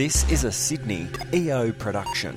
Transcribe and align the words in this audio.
This 0.00 0.24
is 0.32 0.44
a 0.44 0.50
Sydney 0.50 1.08
EO 1.34 1.72
production. 1.72 2.34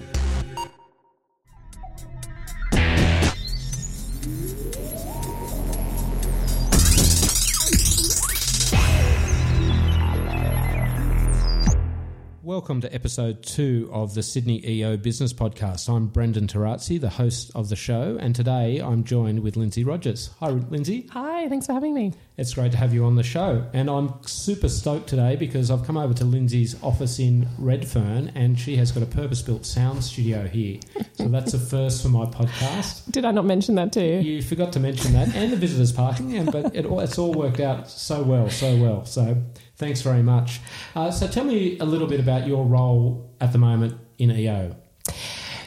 Welcome 12.63 12.79
to 12.79 12.95
episode 12.95 13.43
two 13.43 13.89
of 13.91 14.14
the 14.14 14.23
Sydney 14.23 14.66
EO 14.66 14.96
Business 14.96 15.34
Podcast. 15.34 15.89
I'm 15.93 16.07
Brendan 16.07 16.48
Tarazzi, 16.48 16.97
the 16.97 17.09
host 17.09 17.52
of 17.55 17.68
the 17.68 17.75
show, 17.75 18.18
and 18.21 18.34
today 18.34 18.79
I'm 18.79 19.04
joined 19.04 19.41
with 19.41 19.57
Lindsay 19.57 19.84
Rogers. 19.84 20.29
Hi, 20.39 20.47
Lindsay. 20.47 21.10
Hi, 21.11 21.50
thanks 21.50 21.65
for 21.65 21.73
having 21.73 21.93
me. 21.93 22.14
It's 22.38 22.54
great 22.54 22.71
to 22.71 22.78
have 22.78 22.93
you 22.93 23.04
on 23.04 23.15
the 23.18 23.21
show. 23.21 23.65
And 23.73 23.89
I'm 23.89 24.14
super 24.25 24.70
stoked 24.70 25.07
today 25.10 25.36
because 25.36 25.70
I've 25.71 25.84
come 25.86 25.97
over 25.97 26.14
to 26.14 26.23
Lindsay's 26.23 26.82
office 26.82 27.20
in 27.20 27.50
Redfern 27.60 28.32
and 28.34 28.57
she 28.57 28.77
has 28.77 28.93
got 28.93 29.04
a 29.04 29.07
purpose 29.07 29.41
built 29.41 29.66
sound 29.66 30.02
studio 30.02 30.47
here. 30.47 30.80
So 31.16 31.27
that's 31.27 31.54
a 31.54 31.60
first 31.60 32.02
for 32.02 32.07
my 32.07 32.25
podcast. 32.27 33.03
Did 33.11 33.25
I 33.25 33.31
not 33.31 33.43
mention 33.43 33.75
that 33.75 33.91
too? 33.91 33.99
You 34.02 34.35
You 34.35 34.41
forgot 34.41 34.71
to 34.71 34.80
mention 34.80 35.11
that 35.13 35.35
and 35.35 35.52
the 35.52 35.57
visitors 35.57 35.91
parking, 35.91 36.38
and 36.38 36.49
but 36.49 36.73
it, 36.73 36.85
all- 36.85 37.02
it's 37.02 37.17
all 37.19 37.33
worked 37.33 37.59
out 37.59 37.89
so 37.89 38.23
well, 38.23 38.49
so 38.49 38.77
well. 38.77 39.03
So 39.05 39.35
thanks 39.83 40.01
very 40.01 40.23
much. 40.23 40.61
Uh, 40.95 41.11
so 41.11 41.27
tell 41.27 41.43
me 41.43 41.77
a 41.79 41.83
little 41.83 42.07
bit 42.07 42.21
about 42.21 42.47
your 42.47 42.65
role 42.65 43.29
at 43.41 43.51
the 43.51 43.57
moment 43.57 43.99
in 44.17 44.31
EO. 44.31 44.73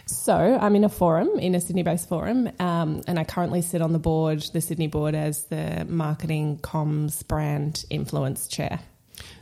So, 0.07 0.34
I'm 0.34 0.74
in 0.74 0.84
a 0.84 0.88
forum, 0.88 1.38
in 1.38 1.55
a 1.55 1.61
Sydney 1.61 1.83
based 1.83 2.09
forum, 2.09 2.51
um, 2.59 3.02
and 3.07 3.19
I 3.19 3.24
currently 3.24 3.60
sit 3.60 3.83
on 3.83 3.93
the 3.93 3.98
board, 3.98 4.41
the 4.52 4.60
Sydney 4.60 4.87
board, 4.87 5.15
as 5.15 5.45
the 5.45 5.84
marketing 5.88 6.59
comms 6.59 7.27
brand 7.29 7.84
influence 7.91 8.48
chair. 8.48 8.80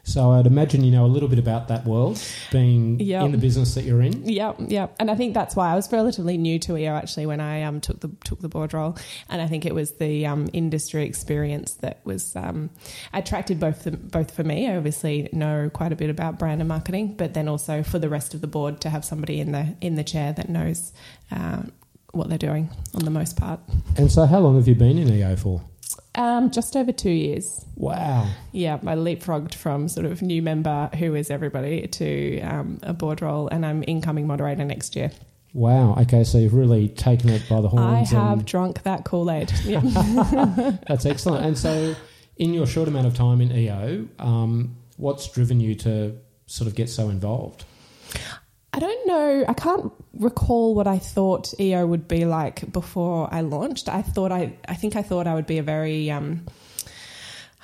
So 0.04 0.32
I'd 0.32 0.46
imagine 0.46 0.84
you 0.84 0.90
know 0.90 1.06
a 1.06 1.08
little 1.08 1.28
bit 1.28 1.38
about 1.38 1.68
that 1.68 1.86
world, 1.86 2.22
being 2.52 3.00
Yep. 3.00 3.24
in 3.24 3.32
the 3.32 3.38
business 3.38 3.74
that 3.74 3.84
you're 3.84 4.02
in. 4.02 4.22
Yeah, 4.24 4.52
yeah, 4.58 4.88
And 5.00 5.10
I 5.10 5.14
think 5.14 5.34
that's 5.34 5.56
why 5.56 5.72
I 5.72 5.74
was 5.74 5.90
relatively 5.90 6.36
new 6.36 6.58
to 6.60 6.76
EO 6.76 6.92
actually 6.94 7.26
when 7.26 7.40
I 7.40 7.62
um, 7.62 7.80
took 7.80 8.00
the 8.00 8.10
took 8.24 8.40
the 8.40 8.48
board 8.48 8.74
role, 8.74 8.96
and 9.28 9.40
I 9.40 9.46
think 9.46 9.64
it 9.64 9.74
was 9.74 9.92
the 9.92 10.26
um, 10.26 10.48
industry 10.52 11.04
experience 11.04 11.74
that 11.74 12.00
was 12.04 12.36
um, 12.36 12.70
attracted 13.12 13.58
both 13.58 13.84
the, 13.84 13.92
both 13.92 14.30
for 14.30 14.44
me. 14.44 14.68
I 14.68 14.76
obviously 14.76 15.28
know 15.32 15.70
quite 15.72 15.92
a 15.92 15.96
bit 15.96 16.10
about 16.10 16.38
brand 16.38 16.60
and 16.60 16.68
marketing, 16.68 17.14
but 17.16 17.34
then 17.34 17.48
also 17.48 17.82
for 17.82 17.98
the 17.98 18.08
rest 18.08 18.34
of 18.34 18.40
the 18.40 18.46
board 18.46 18.80
to 18.82 18.90
have 18.90 19.04
somebody 19.04 19.40
in 19.40 19.52
the 19.52 19.74
in 19.80 19.94
the 19.94 20.04
chair 20.04 20.32
that 20.34 20.48
knows 20.48 20.92
uh, 21.32 21.62
what 22.12 22.28
they're 22.28 22.38
doing 22.38 22.70
on 22.94 23.04
the 23.04 23.10
most 23.10 23.36
part. 23.36 23.60
And 23.96 24.12
so, 24.12 24.26
how 24.26 24.38
long 24.40 24.56
have 24.56 24.68
you 24.68 24.74
been 24.74 24.98
in 24.98 25.08
EO 25.08 25.36
for? 25.36 25.62
Um, 26.16 26.50
just 26.50 26.76
over 26.76 26.92
two 26.92 27.10
years. 27.10 27.64
Wow. 27.76 28.28
Yeah, 28.52 28.74
I 28.74 28.94
leapfrogged 28.94 29.54
from 29.54 29.88
sort 29.88 30.06
of 30.06 30.22
new 30.22 30.42
member 30.42 30.88
who 30.96 31.14
is 31.14 31.30
everybody 31.30 31.86
to 31.88 32.40
um, 32.40 32.78
a 32.82 32.92
board 32.92 33.20
role, 33.20 33.48
and 33.48 33.66
I'm 33.66 33.82
incoming 33.86 34.26
moderator 34.26 34.64
next 34.64 34.94
year. 34.94 35.10
Wow. 35.52 35.94
Okay, 36.02 36.24
so 36.24 36.38
you've 36.38 36.54
really 36.54 36.88
taken 36.88 37.30
it 37.30 37.48
by 37.48 37.60
the 37.60 37.68
horns. 37.68 38.12
I 38.12 38.16
have 38.16 38.38
and 38.38 38.46
drunk 38.46 38.82
that 38.82 39.04
Kool 39.04 39.30
Aid. 39.30 39.52
Yeah. 39.64 39.80
that's 40.88 41.06
excellent. 41.06 41.46
And 41.46 41.56
so, 41.58 41.94
in 42.36 42.52
your 42.54 42.66
short 42.66 42.88
amount 42.88 43.06
of 43.06 43.14
time 43.14 43.40
in 43.40 43.52
EO, 43.52 44.08
um, 44.18 44.76
what's 44.96 45.28
driven 45.28 45.60
you 45.60 45.74
to 45.76 46.16
sort 46.46 46.68
of 46.68 46.74
get 46.74 46.88
so 46.88 47.08
involved? 47.08 47.64
I 48.74 48.80
don't 48.80 49.06
know. 49.06 49.44
I 49.46 49.52
can't 49.52 49.92
recall 50.14 50.74
what 50.74 50.88
I 50.88 50.98
thought 50.98 51.54
EO 51.60 51.86
would 51.86 52.08
be 52.08 52.24
like 52.24 52.72
before 52.72 53.32
I 53.32 53.40
launched. 53.40 53.88
I 53.88 54.02
thought 54.02 54.32
I, 54.32 54.56
I 54.66 54.74
think 54.74 54.96
I 54.96 55.02
thought 55.02 55.28
I 55.28 55.34
would 55.34 55.46
be 55.46 55.58
a 55.58 55.62
very 55.62 56.10
um, 56.10 56.44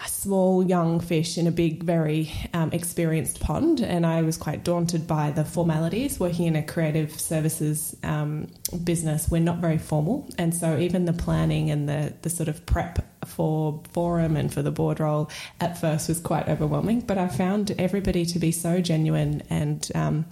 a 0.04 0.08
small 0.08 0.64
young 0.64 1.00
fish 1.00 1.36
in 1.36 1.48
a 1.48 1.50
big, 1.50 1.82
very 1.82 2.32
um, 2.54 2.70
experienced 2.72 3.40
pond, 3.40 3.80
and 3.80 4.06
I 4.06 4.22
was 4.22 4.36
quite 4.36 4.62
daunted 4.62 5.08
by 5.08 5.32
the 5.32 5.44
formalities. 5.44 6.20
Working 6.20 6.46
in 6.46 6.54
a 6.54 6.62
creative 6.62 7.18
services 7.20 7.96
um, 8.04 8.46
business, 8.84 9.28
we're 9.28 9.40
not 9.40 9.58
very 9.58 9.78
formal, 9.78 10.28
and 10.38 10.54
so 10.54 10.78
even 10.78 11.06
the 11.06 11.12
planning 11.12 11.72
and 11.72 11.88
the 11.88 12.14
the 12.22 12.30
sort 12.30 12.48
of 12.48 12.64
prep 12.66 13.04
for 13.26 13.82
forum 13.92 14.36
and 14.36 14.52
for 14.52 14.62
the 14.62 14.70
board 14.70 15.00
role 15.00 15.30
at 15.60 15.78
first 15.78 16.08
was 16.08 16.20
quite 16.20 16.48
overwhelming. 16.48 17.00
But 17.00 17.18
I 17.18 17.28
found 17.28 17.72
everybody 17.78 18.24
to 18.26 18.38
be 18.38 18.52
so 18.52 18.80
genuine 18.80 19.42
and 19.50 19.88
um, 19.94 20.24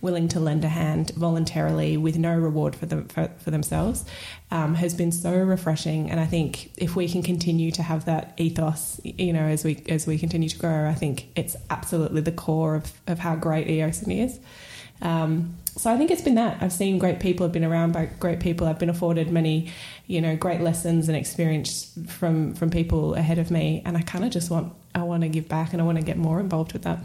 willing 0.00 0.28
to 0.28 0.40
lend 0.40 0.64
a 0.64 0.68
hand 0.68 1.10
voluntarily 1.10 1.96
with 1.96 2.16
no 2.16 2.36
reward 2.36 2.76
for 2.76 2.86
them 2.86 3.06
for, 3.08 3.30
for 3.38 3.50
themselves 3.50 4.04
um, 4.50 4.74
has 4.74 4.94
been 4.94 5.12
so 5.12 5.34
refreshing. 5.34 6.10
And 6.10 6.20
I 6.20 6.26
think 6.26 6.72
if 6.76 6.96
we 6.96 7.08
can 7.08 7.22
continue 7.22 7.70
to 7.72 7.82
have 7.82 8.04
that 8.06 8.34
ethos, 8.36 9.00
you 9.04 9.32
know, 9.32 9.44
as 9.44 9.64
we 9.64 9.82
as 9.88 10.06
we 10.06 10.18
continue 10.18 10.48
to 10.48 10.58
grow, 10.58 10.88
I 10.88 10.94
think 10.94 11.28
it's 11.36 11.56
absolutely 11.70 12.20
the 12.20 12.32
core 12.32 12.76
of, 12.76 12.92
of 13.06 13.18
how 13.18 13.36
great 13.36 13.68
EO 13.68 13.90
Sydney 13.90 14.22
is. 14.22 14.38
Um, 15.02 15.56
so 15.76 15.92
I 15.92 15.96
think 15.96 16.10
it's 16.10 16.22
been 16.22 16.36
that 16.36 16.62
I've 16.62 16.72
seen 16.72 16.98
great 16.98 17.18
people, 17.18 17.44
I've 17.44 17.52
been 17.52 17.64
around 17.64 17.92
by 17.92 18.06
great 18.06 18.38
people, 18.38 18.66
I've 18.66 18.78
been 18.78 18.90
afforded 18.90 19.30
many, 19.30 19.72
you 20.06 20.20
know, 20.20 20.36
great 20.36 20.60
lessons 20.60 21.08
and 21.08 21.16
experience 21.16 21.96
from 22.08 22.54
from 22.54 22.70
people 22.70 23.14
ahead 23.14 23.38
of 23.38 23.50
me, 23.50 23.82
and 23.84 23.96
I 23.96 24.02
kind 24.02 24.24
of 24.24 24.30
just 24.30 24.50
want 24.50 24.72
I 24.94 25.02
want 25.02 25.22
to 25.22 25.28
give 25.28 25.48
back 25.48 25.72
and 25.72 25.80
I 25.80 25.84
want 25.84 25.98
to 25.98 26.04
get 26.04 26.16
more 26.16 26.40
involved 26.40 26.72
with 26.72 26.82
that. 26.82 26.98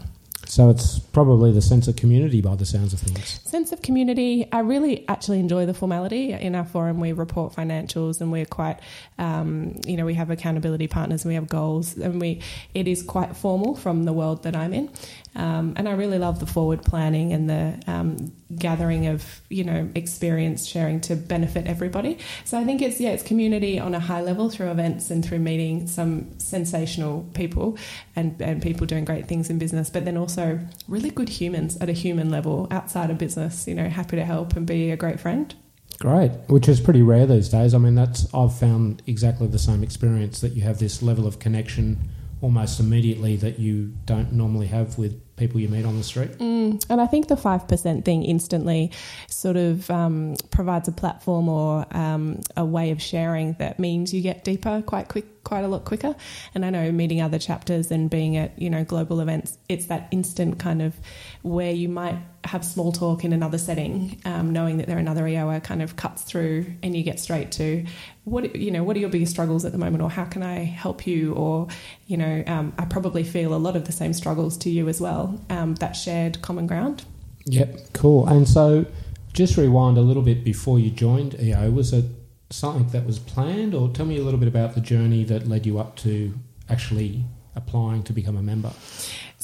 So 0.46 0.68
it's 0.68 0.98
probably 0.98 1.52
the 1.52 1.62
sense 1.62 1.86
of 1.86 1.94
community 1.94 2.40
by 2.40 2.56
the 2.56 2.66
sounds 2.66 2.92
of 2.92 2.98
things. 2.98 3.40
sense 3.44 3.70
of 3.70 3.82
community. 3.82 4.48
I 4.50 4.60
really 4.60 5.06
actually 5.06 5.38
enjoy 5.38 5.64
the 5.64 5.74
formality 5.74 6.32
in 6.32 6.56
our 6.56 6.64
forum. 6.64 6.98
We 6.98 7.12
report 7.12 7.54
financials, 7.54 8.20
and 8.20 8.32
we're 8.32 8.46
quite, 8.46 8.80
um, 9.18 9.78
you 9.86 9.96
know, 9.96 10.04
we 10.04 10.14
have 10.14 10.28
accountability 10.28 10.88
partners, 10.88 11.24
and 11.24 11.30
we 11.30 11.36
have 11.36 11.48
goals, 11.48 11.96
and 11.96 12.20
we 12.20 12.40
it 12.74 12.88
is 12.88 13.02
quite 13.02 13.36
formal 13.36 13.76
from 13.76 14.04
the 14.04 14.12
world 14.12 14.42
that 14.42 14.56
I'm 14.56 14.74
in. 14.74 14.90
Um, 15.34 15.74
and 15.76 15.88
I 15.88 15.92
really 15.92 16.18
love 16.18 16.40
the 16.40 16.46
forward 16.46 16.82
planning 16.82 17.32
and 17.32 17.48
the 17.48 17.80
um, 17.86 18.32
gathering 18.56 19.06
of 19.06 19.40
you 19.48 19.62
know 19.62 19.88
experience 19.94 20.66
sharing 20.66 21.00
to 21.02 21.14
benefit 21.14 21.66
everybody. 21.66 22.18
So 22.44 22.58
I 22.58 22.64
think 22.64 22.82
it's 22.82 23.00
yeah, 23.00 23.10
it's 23.10 23.22
community 23.22 23.78
on 23.78 23.94
a 23.94 24.00
high 24.00 24.22
level 24.22 24.50
through 24.50 24.70
events 24.70 25.10
and 25.10 25.24
through 25.24 25.38
meeting 25.38 25.86
some 25.86 26.38
sensational 26.38 27.28
people 27.34 27.78
and 28.16 28.40
and 28.42 28.60
people 28.60 28.86
doing 28.86 29.04
great 29.04 29.28
things 29.28 29.50
in 29.50 29.58
business, 29.58 29.88
but 29.88 30.04
then 30.04 30.16
also 30.16 30.58
really 30.88 31.10
good 31.10 31.28
humans 31.28 31.76
at 31.80 31.88
a 31.88 31.92
human 31.92 32.30
level 32.30 32.66
outside 32.70 33.10
of 33.10 33.18
business. 33.18 33.68
You 33.68 33.74
know, 33.74 33.88
happy 33.88 34.16
to 34.16 34.24
help 34.24 34.56
and 34.56 34.66
be 34.66 34.90
a 34.90 34.96
great 34.96 35.20
friend. 35.20 35.54
Great, 36.00 36.30
which 36.48 36.66
is 36.66 36.80
pretty 36.80 37.02
rare 37.02 37.26
these 37.26 37.50
days. 37.50 37.74
I 37.74 37.78
mean, 37.78 37.94
that's 37.94 38.26
I've 38.34 38.58
found 38.58 39.02
exactly 39.06 39.46
the 39.46 39.58
same 39.58 39.82
experience 39.82 40.40
that 40.40 40.54
you 40.54 40.62
have 40.62 40.78
this 40.78 41.02
level 41.02 41.26
of 41.26 41.38
connection 41.38 41.98
almost 42.42 42.80
immediately 42.80 43.36
that 43.36 43.58
you 43.58 43.92
don't 44.06 44.32
normally 44.32 44.66
have 44.66 44.96
with 44.96 45.20
people 45.36 45.58
you 45.58 45.68
meet 45.68 45.84
on 45.84 45.96
the 45.96 46.04
street. 46.04 46.30
Mm, 46.38 46.84
and 46.90 47.00
I 47.00 47.06
think 47.06 47.28
the 47.28 47.34
5% 47.34 48.04
thing 48.04 48.24
instantly 48.24 48.92
sort 49.28 49.56
of 49.56 49.90
um, 49.90 50.36
provides 50.50 50.86
a 50.86 50.92
platform 50.92 51.48
or 51.48 51.86
um, 51.90 52.40
a 52.56 52.64
way 52.64 52.90
of 52.90 53.00
sharing 53.00 53.54
that 53.54 53.78
means 53.78 54.12
you 54.12 54.20
get 54.20 54.44
deeper 54.44 54.82
quite 54.86 55.08
quick, 55.08 55.42
quite 55.44 55.64
a 55.64 55.68
lot 55.68 55.84
quicker. 55.84 56.14
And 56.54 56.64
I 56.64 56.70
know 56.70 56.92
meeting 56.92 57.22
other 57.22 57.38
chapters 57.38 57.90
and 57.90 58.08
being 58.10 58.36
at, 58.36 58.60
you 58.60 58.70
know, 58.70 58.84
global 58.84 59.20
events, 59.20 59.58
it's 59.68 59.86
that 59.86 60.08
instant 60.10 60.58
kind 60.58 60.82
of 60.82 60.94
where 61.42 61.72
you 61.72 61.88
might 61.88 62.18
have 62.50 62.64
small 62.64 62.90
talk 62.90 63.24
in 63.24 63.32
another 63.32 63.58
setting, 63.58 64.20
um, 64.24 64.52
knowing 64.52 64.78
that 64.78 64.88
they're 64.88 64.98
another 64.98 65.22
EOer 65.22 65.62
kind 65.62 65.80
of 65.80 65.94
cuts 65.94 66.22
through 66.22 66.66
and 66.82 66.96
you 66.96 67.04
get 67.04 67.20
straight 67.20 67.52
to 67.52 67.84
what, 68.24 68.56
you 68.56 68.72
know, 68.72 68.82
what 68.82 68.96
are 68.96 68.98
your 68.98 69.08
biggest 69.08 69.30
struggles 69.30 69.64
at 69.64 69.70
the 69.70 69.78
moment 69.78 70.02
or 70.02 70.10
how 70.10 70.24
can 70.24 70.42
I 70.42 70.64
help 70.64 71.06
you? 71.06 71.32
Or, 71.34 71.68
you 72.08 72.16
know, 72.16 72.42
um, 72.48 72.72
I 72.76 72.86
probably 72.86 73.22
feel 73.22 73.54
a 73.54 73.56
lot 73.56 73.76
of 73.76 73.86
the 73.86 73.92
same 73.92 74.12
struggles 74.12 74.56
to 74.58 74.70
you 74.70 74.88
as 74.88 75.00
well, 75.00 75.40
um, 75.48 75.76
that 75.76 75.92
shared 75.92 76.42
common 76.42 76.66
ground. 76.66 77.04
Yep, 77.46 77.92
cool. 77.92 78.26
And 78.26 78.48
so, 78.48 78.84
just 79.32 79.56
rewind 79.56 79.96
a 79.96 80.00
little 80.00 80.22
bit 80.22 80.42
before 80.42 80.80
you 80.80 80.90
joined 80.90 81.40
EO. 81.40 81.70
Was 81.70 81.92
it 81.92 82.04
something 82.50 82.88
that 82.88 83.06
was 83.06 83.20
planned, 83.20 83.74
or 83.74 83.88
tell 83.88 84.06
me 84.06 84.18
a 84.18 84.22
little 84.22 84.40
bit 84.40 84.48
about 84.48 84.74
the 84.74 84.80
journey 84.80 85.22
that 85.24 85.46
led 85.46 85.66
you 85.66 85.78
up 85.78 85.94
to 85.98 86.34
actually 86.68 87.24
applying 87.54 88.02
to 88.02 88.12
become 88.12 88.36
a 88.36 88.42
member? 88.42 88.72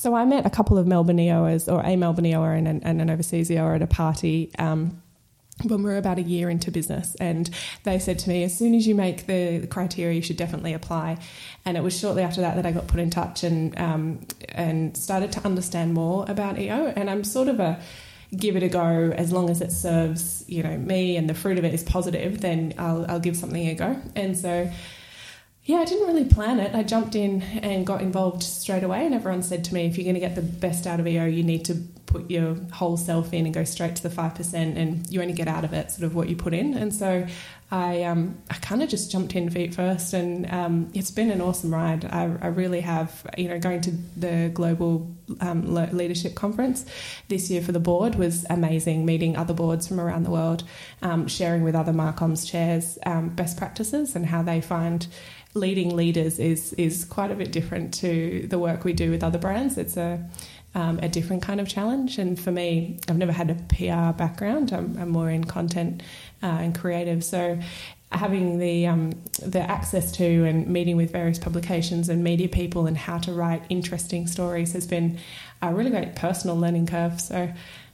So 0.06 0.14
I 0.14 0.24
met 0.24 0.46
a 0.46 0.50
couple 0.50 0.78
of 0.78 0.86
Melbourne 0.86 1.16
EOers, 1.16 1.66
or 1.66 1.82
a 1.82 1.96
Melbourne 1.96 2.26
EOer 2.26 2.56
and 2.56 2.68
an, 2.68 2.80
and 2.84 3.02
an 3.02 3.10
overseas 3.10 3.50
EOer 3.50 3.74
at 3.74 3.82
a 3.82 3.88
party 3.88 4.52
um, 4.56 5.02
when 5.64 5.82
we 5.82 5.90
were 5.90 5.96
about 5.96 6.18
a 6.18 6.22
year 6.22 6.48
into 6.48 6.70
business. 6.70 7.16
And 7.16 7.50
they 7.82 7.98
said 7.98 8.20
to 8.20 8.28
me, 8.28 8.44
as 8.44 8.56
soon 8.56 8.76
as 8.76 8.86
you 8.86 8.94
make 8.94 9.26
the, 9.26 9.58
the 9.58 9.66
criteria, 9.66 10.14
you 10.14 10.22
should 10.22 10.36
definitely 10.36 10.74
apply. 10.74 11.18
And 11.64 11.76
it 11.76 11.82
was 11.82 11.98
shortly 11.98 12.22
after 12.22 12.40
that 12.42 12.54
that 12.54 12.64
I 12.64 12.70
got 12.70 12.86
put 12.86 13.00
in 13.00 13.10
touch 13.10 13.42
and 13.42 13.76
um, 13.80 14.20
and 14.50 14.96
started 14.96 15.32
to 15.32 15.44
understand 15.44 15.92
more 15.94 16.24
about 16.28 16.56
EO. 16.56 16.92
And 16.94 17.10
I'm 17.10 17.24
sort 17.24 17.48
of 17.48 17.58
a 17.58 17.80
give 18.36 18.54
it 18.54 18.62
a 18.62 18.68
go 18.68 19.12
as 19.16 19.32
long 19.32 19.50
as 19.50 19.60
it 19.60 19.72
serves 19.72 20.44
you 20.46 20.62
know 20.62 20.76
me 20.76 21.16
and 21.16 21.28
the 21.28 21.34
fruit 21.34 21.58
of 21.58 21.64
it 21.64 21.72
is 21.72 21.84
positive 21.84 22.40
then 22.40 22.74
I'll, 22.76 23.06
I'll 23.08 23.20
give 23.20 23.36
something 23.36 23.68
a 23.68 23.74
go 23.76 24.02
and 24.16 24.36
so 24.36 24.68
yeah, 25.66 25.78
I 25.78 25.84
didn't 25.84 26.06
really 26.06 26.24
plan 26.24 26.60
it. 26.60 26.74
I 26.76 26.84
jumped 26.84 27.16
in 27.16 27.42
and 27.42 27.84
got 27.84 28.00
involved 28.00 28.44
straight 28.44 28.84
away, 28.84 29.04
and 29.04 29.12
everyone 29.12 29.42
said 29.42 29.64
to 29.64 29.74
me, 29.74 29.86
if 29.86 29.98
you're 29.98 30.04
going 30.04 30.14
to 30.14 30.20
get 30.20 30.36
the 30.36 30.42
best 30.42 30.86
out 30.86 31.00
of 31.00 31.08
EO, 31.08 31.24
you 31.24 31.42
need 31.42 31.64
to 31.64 31.74
put 32.06 32.30
your 32.30 32.54
whole 32.72 32.96
self 32.96 33.32
in 33.32 33.46
and 33.46 33.52
go 33.52 33.64
straight 33.64 33.96
to 33.96 34.02
the 34.02 34.10
five 34.10 34.36
percent, 34.36 34.78
and 34.78 35.10
you 35.10 35.20
only 35.20 35.34
get 35.34 35.48
out 35.48 35.64
of 35.64 35.72
it 35.72 35.90
sort 35.90 36.04
of 36.04 36.14
what 36.14 36.28
you 36.28 36.36
put 36.36 36.54
in. 36.54 36.74
And 36.74 36.94
so 36.94 37.26
I 37.72 38.04
um, 38.04 38.38
I 38.48 38.54
kind 38.54 38.80
of 38.80 38.88
just 38.88 39.10
jumped 39.10 39.34
in 39.34 39.50
feet 39.50 39.74
first, 39.74 40.12
and 40.12 40.48
um, 40.52 40.90
it's 40.94 41.10
been 41.10 41.32
an 41.32 41.40
awesome 41.40 41.74
ride. 41.74 42.04
I, 42.04 42.32
I, 42.40 42.46
really 42.46 42.80
have, 42.82 43.28
you 43.36 43.48
know, 43.48 43.58
going 43.58 43.80
to 43.80 43.90
the 44.16 44.52
global 44.54 45.12
um, 45.40 45.74
leadership 45.74 46.36
conference 46.36 46.86
this 47.26 47.50
year 47.50 47.60
for 47.60 47.72
the 47.72 47.80
board 47.80 48.14
was 48.14 48.46
amazing. 48.50 49.04
Meeting 49.04 49.36
other 49.36 49.52
boards 49.52 49.88
from 49.88 49.98
around 49.98 50.22
the 50.22 50.30
world, 50.30 50.62
um, 51.02 51.26
sharing 51.26 51.64
with 51.64 51.74
other 51.74 51.92
Marcoms 51.92 52.48
chairs 52.48 53.00
um, 53.04 53.30
best 53.30 53.56
practices 53.56 54.14
and 54.14 54.26
how 54.26 54.42
they 54.42 54.60
find 54.60 55.08
leading 55.56 55.96
leaders 55.96 56.38
is 56.38 56.72
is 56.74 57.04
quite 57.04 57.30
a 57.30 57.34
bit 57.34 57.50
different 57.50 57.94
to 57.94 58.46
the 58.48 58.58
work 58.58 58.84
we 58.84 58.92
do 58.92 59.10
with 59.10 59.24
other 59.24 59.38
brands. 59.38 59.78
It's 59.78 59.96
a 59.96 60.24
um, 60.76 60.98
a 61.02 61.08
different 61.08 61.42
kind 61.42 61.58
of 61.58 61.66
challenge. 61.66 62.18
And 62.18 62.38
for 62.38 62.52
me, 62.52 62.98
I've 63.08 63.16
never 63.16 63.32
had 63.32 63.50
a 63.50 63.54
PR 63.54 64.16
background. 64.16 64.72
I'm, 64.72 64.96
I'm 64.98 65.08
more 65.08 65.30
in 65.30 65.44
content 65.44 66.02
uh, 66.42 66.46
and 66.46 66.78
creative. 66.78 67.24
So 67.24 67.58
having 68.12 68.58
the 68.58 68.86
um, 68.86 69.12
the 69.42 69.60
access 69.60 70.12
to 70.12 70.44
and 70.44 70.68
meeting 70.68 70.96
with 70.96 71.10
various 71.10 71.38
publications 71.38 72.10
and 72.10 72.22
media 72.22 72.48
people 72.48 72.86
and 72.86 72.96
how 72.96 73.18
to 73.18 73.32
write 73.32 73.64
interesting 73.70 74.26
stories 74.26 74.74
has 74.74 74.86
been 74.86 75.18
a 75.62 75.74
really 75.74 75.90
great 75.90 76.14
personal 76.14 76.56
learning 76.56 76.86
curve. 76.86 77.20
So 77.20 77.50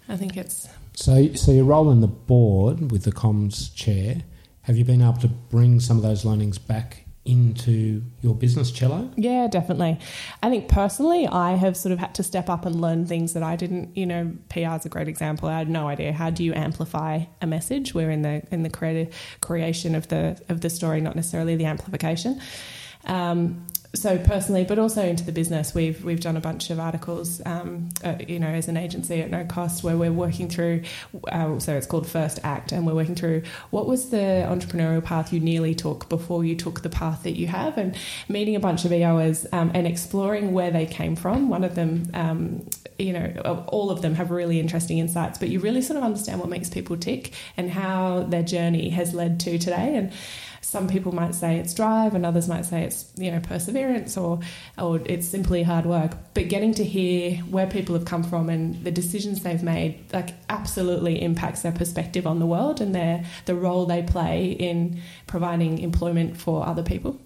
I 0.09 0.17
think 0.17 0.37
it's 0.37 0.69
so. 0.95 1.33
So 1.35 1.53
your 1.53 1.65
role 1.65 1.91
in 1.91 2.01
the 2.01 2.09
board 2.09 2.91
with 2.91 3.05
the 3.05 3.13
comms 3.13 3.75
chair. 3.75 4.23
Have 4.63 4.77
you 4.77 4.85
been 4.85 5.03
able 5.03 5.15
to 5.15 5.29
bring 5.29 5.81
some 5.81 5.97
of 5.97 6.05
those 6.05 6.25
learnings 6.25 6.57
back 6.57 7.02
into 7.25 8.03
your 8.21 8.35
business 8.35 8.73
Chello? 8.73 9.13
Yeah, 9.17 9.47
definitely. 9.47 9.99
I 10.43 10.51
think 10.51 10.69
personally, 10.69 11.27
I 11.27 11.53
have 11.53 11.77
sort 11.77 11.93
of 11.93 11.99
had 11.99 12.15
to 12.17 12.23
step 12.23 12.51
up 12.51 12.67
and 12.67 12.81
learn 12.81 13.07
things 13.07 13.33
that 13.35 13.43
I 13.43 13.57
didn't. 13.57 13.97
You 13.97 14.07
know, 14.07 14.33
PR 14.49 14.75
is 14.75 14.87
a 14.87 14.89
great 14.89 15.09
example. 15.09 15.49
I 15.49 15.59
had 15.59 15.69
no 15.69 15.89
idea 15.89 16.13
how 16.13 16.31
do 16.31 16.43
you 16.43 16.53
amplify 16.55 17.25
a 17.41 17.47
message. 17.47 17.95
We're 17.95 18.11
in 18.11 18.23
the 18.23 18.43
in 18.51 18.63
the 18.63 18.71
creative 18.71 19.15
creation 19.41 19.95
of 19.95 20.09
the 20.09 20.41
of 20.49 20.61
the 20.61 20.71
story, 20.71 21.01
not 21.01 21.15
necessarily 21.15 21.55
the 21.55 21.67
amplification. 21.67 22.41
Um, 23.05 23.67
so 23.95 24.17
personally, 24.19 24.65
but 24.65 24.79
also 24.79 25.03
into 25.03 25.23
the 25.23 25.33
business, 25.33 25.75
we've 25.75 26.03
we've 26.03 26.21
done 26.21 26.37
a 26.37 26.41
bunch 26.41 26.71
of 26.71 26.81
articles, 26.81 27.43
um, 27.45 27.91
uh, 28.03 28.15
you 28.27 28.39
know, 28.39 28.47
as 28.47 28.69
an 28.69 28.79
agency 28.79 29.21
at 29.21 29.31
no 29.31 29.45
cost, 29.45 29.85
where 29.85 29.99
we're 29.99 30.13
working 30.13 30.49
through. 30.49 30.83
Uh, 31.31 31.59
so 31.59 31.77
it's 31.77 31.87
called 31.87 32.07
First 32.07 32.41
Act, 32.43 32.73
and 32.73 32.87
we're 32.87 32.95
working 32.95 33.15
through 33.15 33.43
what 33.71 33.87
was 33.87 34.09
the 34.09 34.47
entrepreneurial 34.49 35.05
path 35.05 35.33
you 35.33 35.41
nearly 35.41 35.75
took 35.75 36.09
before 36.09 36.43
you 36.43 36.57
took 36.57 36.81
the 36.81 36.89
path 36.89 37.23
that 37.25 37.37
you 37.37 37.47
have, 37.49 37.77
and 37.77 37.95
meeting 38.29 38.57
a 38.57 38.61
bunch 38.61 38.87
of 38.87 38.93
EOers 38.93 39.47
um, 39.53 39.71
and 39.75 39.87
exploring 39.87 40.53
where 40.53 40.71
they 40.71 40.87
came 40.87 41.15
from. 41.15 41.51
One 41.51 41.63
of 41.63 41.75
them, 41.75 42.11
um, 42.15 42.67
you 42.99 43.13
know, 43.13 43.65
all 43.69 43.91
of 43.91 44.01
them 44.01 44.15
have 44.15 44.31
really 44.31 44.59
interesting 44.59 44.99
insights, 44.99 45.39
but 45.39 45.51
you 45.51 45.61
really 45.61 45.83
sort 45.83 45.99
of 45.99 46.03
understand 46.03 46.41
what 46.41 46.49
makes 46.49 46.71
people 46.71 46.97
tick 46.97 47.35
and 47.59 47.71
how 47.71 48.23
their 48.23 48.43
journey 48.43 48.89
has 48.89 49.13
led 49.13 49.39
to 49.41 49.59
today, 49.59 49.97
and 49.97 50.13
some 50.63 50.89
people 50.89 51.13
might 51.13 51.35
say 51.35 51.59
it's 51.59 51.75
drive, 51.75 52.15
and 52.15 52.25
others 52.25 52.49
might 52.49 52.65
say 52.65 52.83
it's 52.85 53.11
you 53.17 53.31
know 53.31 53.41
perseverance, 53.41 54.17
or 54.17 54.41
or 54.79 55.01
it's 55.05 55.27
simply 55.27 55.63
hard 55.63 55.85
work. 55.85 56.13
But 56.35 56.49
getting 56.49 56.73
to 56.75 56.85
hear 56.85 57.37
where 57.51 57.67
people 57.67 57.95
have 57.95 58.05
come 58.05 58.23
from 58.23 58.49
and 58.49 58.83
the 58.85 58.91
decisions 58.91 59.43
they've 59.43 59.63
made, 59.63 60.05
like 60.13 60.31
absolutely 60.49 61.21
impacts 61.21 61.63
their 61.63 61.73
perspective 61.73 62.27
on 62.27 62.39
the 62.39 62.47
world 62.47 62.81
and 62.81 62.95
their 62.95 63.25
the 63.45 63.55
role 63.55 63.87
they 63.87 64.03
play 64.03 64.53
in 64.53 65.01
providing 65.27 65.79
employment 65.79 66.37
for 66.37 66.67
other 66.67 66.83
people. 66.83 67.19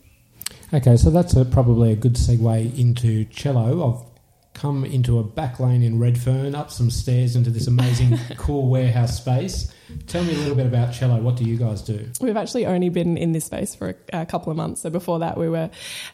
Okay, 0.74 0.96
so 0.96 1.10
that's 1.10 1.34
a, 1.36 1.44
probably 1.44 1.92
a 1.92 1.96
good 1.96 2.14
segue 2.14 2.76
into 2.78 3.24
Chello. 3.26 3.94
I've 3.94 4.15
come 4.56 4.86
into 4.86 5.18
a 5.18 5.22
back 5.22 5.60
lane 5.60 5.82
in 5.82 5.98
Redfern, 5.98 6.54
up 6.54 6.70
some 6.70 6.90
stairs 6.90 7.36
into 7.36 7.50
this 7.50 7.66
amazing, 7.66 8.18
cool 8.36 8.68
warehouse 8.68 9.18
space. 9.18 9.70
Tell 10.06 10.24
me 10.24 10.34
a 10.34 10.38
little 10.38 10.56
bit 10.56 10.66
about 10.66 10.90
Chello. 10.90 11.20
What 11.20 11.36
do 11.36 11.44
you 11.44 11.56
guys 11.56 11.82
do? 11.82 12.08
We've 12.20 12.36
actually 12.36 12.66
only 12.66 12.88
been 12.88 13.16
in 13.16 13.32
this 13.32 13.44
space 13.44 13.74
for 13.74 13.96
a, 14.12 14.22
a 14.22 14.26
couple 14.26 14.50
of 14.50 14.56
months. 14.56 14.80
So 14.80 14.90
before 14.90 15.20
that, 15.20 15.36
we 15.36 15.48
were 15.48 15.70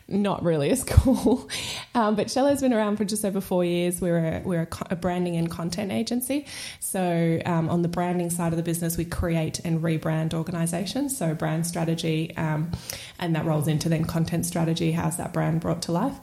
not 0.09 0.43
really 0.43 0.71
as 0.71 0.83
cool. 0.89 1.49
Um, 1.95 2.17
but 2.17 2.27
Chello's 2.27 2.61
been 2.61 2.75
around 2.75 2.97
for 2.97 3.05
just 3.05 3.25
over 3.25 3.41
four 3.41 3.65
years. 3.65 4.01
We're 4.01 4.19
a, 4.19 4.43
we're 4.45 4.63
a, 4.63 4.69
a 4.91 4.97
branding 4.97 5.37
and 5.37 5.51
content 5.51 5.93
agency. 5.93 6.47
So 6.81 7.41
um, 7.47 7.71
on 7.71 7.83
the 7.83 7.89
branding 7.89 8.29
side 8.29 8.53
of 8.53 8.57
the 8.57 8.63
business, 8.63 8.99
we 8.99 9.05
create 9.05 9.61
and 9.61 9.81
rebrand 9.81 10.35
organisations. 10.35 11.17
So 11.17 11.33
brand 11.33 11.67
strategy, 11.67 12.37
um, 12.37 12.73
and 13.21 13.37
that 13.37 13.45
rolls 13.45 13.69
into 13.69 13.89
then 13.89 14.05
content 14.05 14.47
strategy. 14.47 14.93
How's 14.93 15.17
that 15.17 15.33
brand 15.33 15.61
brought 15.61 15.83
to 15.83 15.93
life? 15.93 16.19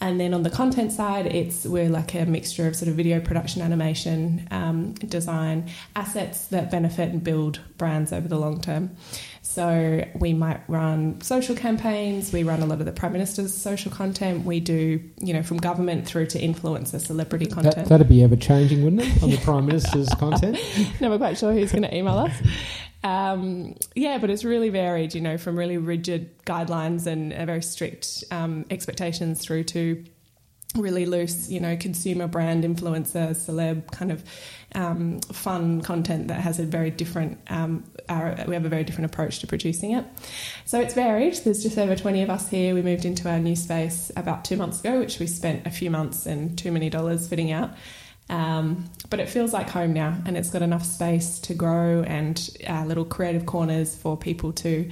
And 0.00 0.20
then 0.20 0.32
on 0.32 0.44
the 0.44 0.50
content 0.50 0.92
side, 0.92 1.26
it's 1.26 1.64
we're 1.64 1.88
like 1.88 2.14
a 2.14 2.24
mixture 2.24 2.68
of 2.68 2.76
sort 2.76 2.88
of 2.88 2.94
video 2.94 3.18
production, 3.18 3.62
animation, 3.62 4.46
um, 4.52 4.92
design, 4.92 5.68
assets 5.96 6.46
that 6.48 6.70
benefit 6.70 7.10
and 7.10 7.22
build 7.22 7.60
brands 7.78 8.12
over 8.12 8.28
the 8.28 8.38
long 8.38 8.60
term. 8.60 8.96
So 9.42 10.04
we 10.14 10.34
might 10.34 10.60
run 10.68 11.20
social 11.20 11.56
campaigns. 11.56 12.32
We 12.32 12.44
run 12.44 12.60
a 12.60 12.66
lot 12.66 12.80
of 12.80 12.86
the 12.86 12.92
prime 12.92 13.12
minister's 13.12 13.52
social 13.52 13.90
content. 13.90 14.44
We 14.44 14.60
do, 14.60 15.00
you 15.18 15.32
know, 15.32 15.42
from 15.42 15.56
government 15.56 16.06
through 16.06 16.26
to 16.26 16.38
influencer, 16.38 17.00
celebrity 17.00 17.46
content. 17.46 17.88
That, 17.88 17.98
would 17.98 18.08
be 18.08 18.22
ever 18.22 18.36
changing, 18.36 18.84
wouldn't 18.84 19.02
it, 19.02 19.22
on 19.22 19.30
the 19.30 19.38
prime 19.38 19.66
minister's 19.66 20.08
content? 20.18 20.58
Never 21.00 21.18
quite 21.18 21.38
sure 21.38 21.52
who's 21.52 21.72
going 21.72 21.82
to 21.82 21.96
email 21.96 22.18
us. 22.18 22.32
Um, 23.04 23.76
yeah, 23.94 24.18
but 24.18 24.30
it's 24.30 24.44
really 24.44 24.70
varied, 24.70 25.14
you 25.14 25.20
know, 25.20 25.38
from 25.38 25.56
really 25.56 25.78
rigid 25.78 26.36
guidelines 26.44 27.06
and 27.06 27.32
very 27.32 27.62
strict 27.62 28.24
um, 28.30 28.64
expectations 28.70 29.40
through 29.40 29.64
to 29.64 30.04
really 30.74 31.06
loose, 31.06 31.48
you 31.48 31.60
know, 31.60 31.76
consumer 31.76 32.26
brand 32.26 32.64
influencer, 32.64 33.30
celeb 33.30 33.90
kind 33.90 34.12
of 34.12 34.22
um, 34.74 35.20
fun 35.20 35.80
content 35.80 36.28
that 36.28 36.40
has 36.40 36.58
a 36.58 36.64
very 36.64 36.90
different. 36.90 37.38
Um, 37.48 37.84
our, 38.08 38.44
we 38.46 38.54
have 38.54 38.64
a 38.64 38.68
very 38.68 38.84
different 38.84 39.12
approach 39.12 39.38
to 39.40 39.46
producing 39.46 39.92
it. 39.92 40.04
So 40.66 40.80
it's 40.80 40.94
varied. 40.94 41.34
There's 41.36 41.62
just 41.62 41.78
over 41.78 41.96
20 41.96 42.22
of 42.22 42.30
us 42.30 42.48
here. 42.48 42.74
We 42.74 42.82
moved 42.82 43.04
into 43.04 43.30
our 43.30 43.38
new 43.38 43.56
space 43.56 44.10
about 44.16 44.44
two 44.44 44.56
months 44.56 44.80
ago, 44.80 44.98
which 44.98 45.18
we 45.18 45.26
spent 45.26 45.66
a 45.66 45.70
few 45.70 45.90
months 45.90 46.26
and 46.26 46.56
too 46.58 46.72
many 46.72 46.90
dollars 46.90 47.28
fitting 47.28 47.50
out. 47.50 47.70
Um, 48.30 48.90
but 49.10 49.20
it 49.20 49.28
feels 49.28 49.52
like 49.52 49.70
home 49.70 49.94
now, 49.94 50.16
and 50.26 50.36
it's 50.36 50.50
got 50.50 50.62
enough 50.62 50.84
space 50.84 51.38
to 51.40 51.54
grow 51.54 52.02
and 52.02 52.50
uh, 52.68 52.84
little 52.84 53.04
creative 53.04 53.46
corners 53.46 53.96
for 53.96 54.16
people 54.16 54.52
to 54.54 54.90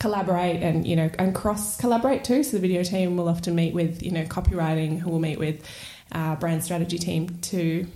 collaborate 0.00 0.62
and 0.62 0.86
you 0.86 0.96
know 0.96 1.08
and 1.18 1.34
cross 1.34 1.78
collaborate 1.78 2.24
too. 2.24 2.42
So 2.42 2.56
the 2.56 2.60
video 2.60 2.82
team 2.82 3.16
will 3.16 3.28
often 3.28 3.54
meet 3.54 3.74
with 3.74 4.02
you 4.02 4.10
know 4.10 4.24
copywriting, 4.24 4.98
who 4.98 5.10
will 5.10 5.20
meet 5.20 5.38
with 5.38 5.66
uh, 6.12 6.36
brand 6.36 6.62
strategy 6.62 6.98
team 6.98 7.38
to 7.42 7.86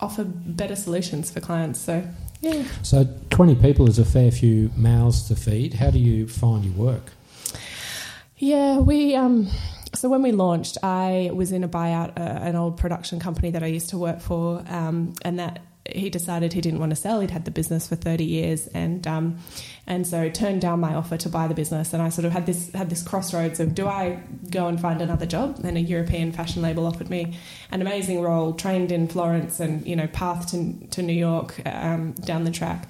offer 0.00 0.24
better 0.24 0.76
solutions 0.76 1.30
for 1.30 1.40
clients. 1.40 1.80
So 1.80 2.02
yeah. 2.40 2.64
So 2.82 3.06
twenty 3.30 3.56
people 3.56 3.88
is 3.88 3.98
a 3.98 4.04
fair 4.04 4.30
few 4.30 4.70
mouths 4.76 5.28
to 5.28 5.36
feed. 5.36 5.74
How 5.74 5.90
do 5.90 5.98
you 5.98 6.26
find 6.28 6.64
your 6.64 6.74
work? 6.74 7.12
Yeah, 8.38 8.78
we 8.78 9.16
um, 9.16 9.48
so 9.94 10.08
when 10.08 10.22
we 10.22 10.32
launched, 10.32 10.78
I 10.82 11.30
was 11.32 11.52
in 11.52 11.64
a 11.64 11.68
buyout, 11.68 12.18
uh, 12.18 12.22
an 12.22 12.56
old 12.56 12.76
production 12.76 13.20
company 13.20 13.50
that 13.50 13.62
I 13.62 13.66
used 13.66 13.90
to 13.90 13.98
work 13.98 14.20
for, 14.20 14.62
um, 14.68 15.14
and 15.22 15.38
that 15.38 15.60
he 15.90 16.10
decided 16.10 16.52
he 16.52 16.60
didn't 16.60 16.80
want 16.80 16.90
to 16.90 16.96
sell. 16.96 17.20
He'd 17.20 17.30
had 17.30 17.44
the 17.44 17.50
business 17.50 17.88
for 17.88 17.96
thirty 17.96 18.24
years, 18.24 18.66
and 18.68 19.06
um, 19.06 19.38
and 19.86 20.06
so 20.06 20.28
turned 20.28 20.60
down 20.60 20.80
my 20.80 20.94
offer 20.94 21.16
to 21.16 21.28
buy 21.28 21.48
the 21.48 21.54
business. 21.54 21.92
And 21.92 22.02
I 22.02 22.10
sort 22.10 22.26
of 22.26 22.32
had 22.32 22.46
this 22.46 22.70
had 22.72 22.90
this 22.90 23.02
crossroads 23.02 23.60
of 23.60 23.74
do 23.74 23.86
I 23.86 24.20
go 24.50 24.66
and 24.66 24.80
find 24.80 25.00
another 25.00 25.26
job? 25.26 25.60
And 25.64 25.76
a 25.76 25.80
European 25.80 26.32
fashion 26.32 26.62
label 26.62 26.86
offered 26.86 27.08
me 27.08 27.38
an 27.70 27.80
amazing 27.80 28.20
role, 28.20 28.52
trained 28.52 28.92
in 28.92 29.08
Florence, 29.08 29.60
and 29.60 29.86
you 29.86 29.96
know 29.96 30.06
path 30.08 30.50
to 30.50 30.74
to 30.90 31.02
New 31.02 31.14
York 31.14 31.60
um, 31.66 32.12
down 32.12 32.44
the 32.44 32.50
track. 32.50 32.88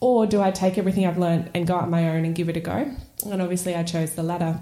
Or 0.00 0.26
do 0.26 0.40
I 0.40 0.50
take 0.50 0.78
everything 0.78 1.06
I've 1.06 1.18
learned 1.18 1.50
and 1.54 1.66
go 1.66 1.74
out 1.74 1.90
my 1.90 2.08
own 2.08 2.24
and 2.24 2.34
give 2.34 2.48
it 2.48 2.56
a 2.56 2.60
go? 2.60 2.90
And 3.26 3.42
obviously, 3.42 3.74
I 3.74 3.82
chose 3.82 4.14
the 4.14 4.22
latter 4.22 4.58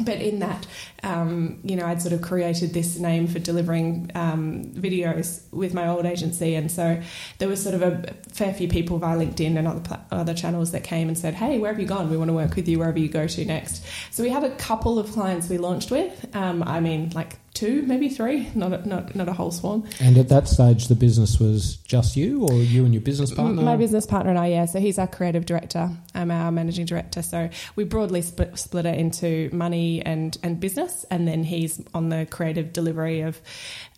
but 0.00 0.20
in 0.22 0.38
that, 0.38 0.66
um, 1.02 1.58
you 1.62 1.76
know, 1.76 1.84
I'd 1.84 2.00
sort 2.00 2.14
of 2.14 2.22
created 2.22 2.72
this 2.72 2.98
name 2.98 3.26
for 3.26 3.38
delivering 3.38 4.10
um, 4.14 4.64
videos 4.74 5.42
with 5.52 5.74
my 5.74 5.86
old 5.86 6.06
agency, 6.06 6.54
and 6.54 6.72
so 6.72 7.00
there 7.38 7.48
was 7.48 7.62
sort 7.62 7.74
of 7.74 7.82
a 7.82 8.14
fair 8.32 8.54
few 8.54 8.68
people 8.68 8.98
via 8.98 9.18
LinkedIn 9.18 9.58
and 9.58 9.68
other 9.68 10.00
other 10.10 10.34
channels 10.34 10.72
that 10.72 10.82
came 10.82 11.08
and 11.08 11.18
said, 11.18 11.34
"Hey, 11.34 11.58
where 11.58 11.70
have 11.70 11.80
you 11.80 11.86
gone? 11.86 12.10
We 12.10 12.16
want 12.16 12.28
to 12.28 12.34
work 12.34 12.56
with 12.56 12.68
you 12.68 12.78
wherever 12.78 12.98
you 12.98 13.08
go 13.08 13.26
to 13.26 13.44
next." 13.44 13.84
So 14.10 14.22
we 14.22 14.30
had 14.30 14.44
a 14.44 14.54
couple 14.56 14.98
of 14.98 15.12
clients 15.12 15.50
we 15.50 15.58
launched 15.58 15.90
with. 15.90 16.34
Um, 16.34 16.62
I 16.62 16.80
mean, 16.80 17.10
like 17.10 17.36
two, 17.54 17.82
maybe 17.82 18.08
three, 18.08 18.48
not 18.54 18.72
a, 18.72 18.88
not 18.88 19.14
not 19.14 19.28
a 19.28 19.32
whole 19.32 19.50
swarm. 19.50 19.84
And 20.00 20.16
at 20.16 20.28
that 20.28 20.48
stage, 20.48 20.88
the 20.88 20.94
business 20.94 21.38
was 21.38 21.76
just 21.76 22.16
you, 22.16 22.46
or 22.46 22.54
you 22.54 22.84
and 22.84 22.94
your 22.94 23.02
business 23.02 23.32
partner. 23.32 23.62
My 23.62 23.76
business 23.76 24.06
partner 24.06 24.30
and 24.30 24.38
I, 24.38 24.48
yeah. 24.48 24.64
So 24.64 24.80
he's 24.80 24.98
our 24.98 25.06
creative 25.06 25.46
director. 25.46 25.90
I'm 26.14 26.30
our 26.30 26.50
managing 26.50 26.86
director. 26.86 27.22
So 27.22 27.50
we 27.76 27.84
broadly 27.84 28.22
split, 28.22 28.58
split 28.58 28.86
it 28.86 28.98
into 28.98 29.50
money 29.52 30.02
and 30.02 30.36
and 30.42 30.58
business, 30.58 31.04
and 31.10 31.28
then 31.28 31.44
he's 31.44 31.80
on 31.94 32.08
the 32.08 32.26
creative 32.30 32.72
delivery 32.72 33.20
of 33.20 33.40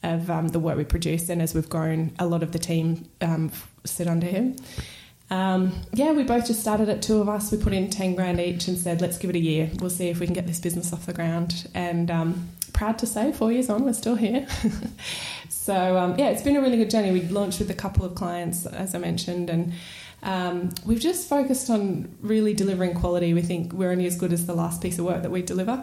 of 0.03 0.31
um, 0.31 0.49
the 0.49 0.59
work 0.59 0.77
we 0.77 0.85
produce. 0.85 1.29
And 1.29 1.41
as 1.41 1.55
we've 1.55 1.69
grown, 1.69 2.13
a 2.19 2.27
lot 2.27 2.43
of 2.43 2.53
the 2.53 2.59
team 2.59 3.09
um, 3.21 3.53
sit 3.85 4.09
under 4.09 4.27
him. 4.27 4.57
Um, 5.31 5.73
yeah, 5.93 6.13
we 6.13 6.23
both 6.23 6.47
just 6.47 6.61
started 6.61 6.89
at 6.89 7.03
two 7.03 7.21
of 7.21 7.29
us. 7.29 7.51
We 7.51 7.59
put 7.59 7.73
in 7.73 7.89
10 7.89 8.15
grand 8.15 8.41
each 8.41 8.69
and 8.69 8.77
said, 8.77 9.01
let's 9.01 9.17
give 9.19 9.31
it 9.31 9.37
a 9.37 9.41
year. 9.41 9.71
We'll 9.81 9.91
see 9.91 10.09
if 10.09 10.21
we 10.21 10.27
can 10.27 10.35
get 10.35 10.47
this 10.47 10.61
business 10.61 10.93
off 10.93 11.07
the 11.07 11.15
ground. 11.15 11.67
And 11.75 12.11
um, 12.11 12.49
proud 12.75 12.99
to 12.99 13.07
say, 13.07 13.33
four 13.33 13.51
years 13.51 13.71
on, 13.71 13.85
we're 13.85 13.95
still 13.95 14.17
here. 14.17 14.47
so, 15.49 15.97
um, 15.97 16.19
yeah, 16.19 16.29
it's 16.29 16.43
been 16.43 16.57
a 16.57 16.61
really 16.61 16.77
good 16.77 16.91
journey. 16.91 17.11
We 17.11 17.23
launched 17.23 17.59
with 17.61 17.71
a 17.71 17.75
couple 17.75 18.05
of 18.05 18.15
clients, 18.15 18.67
as 18.67 18.95
I 18.95 18.99
mentioned, 18.99 19.49
and 19.49 19.73
um, 20.23 20.71
we've 20.85 21.01
just 21.01 21.29
focused 21.29 21.71
on 21.71 22.15
really 22.21 22.53
delivering 22.53 22.95
quality. 22.95 23.33
We 23.33 23.43
think 23.43 23.73
we're 23.73 23.91
only 23.91 24.07
as 24.07 24.17
good 24.17 24.33
as 24.33 24.45
the 24.45 24.55
last 24.55 24.83
piece 24.83 24.99
of 24.99 25.07
work 25.07 25.23
that 25.23 25.31
we 25.31 25.41
deliver. 25.41 25.83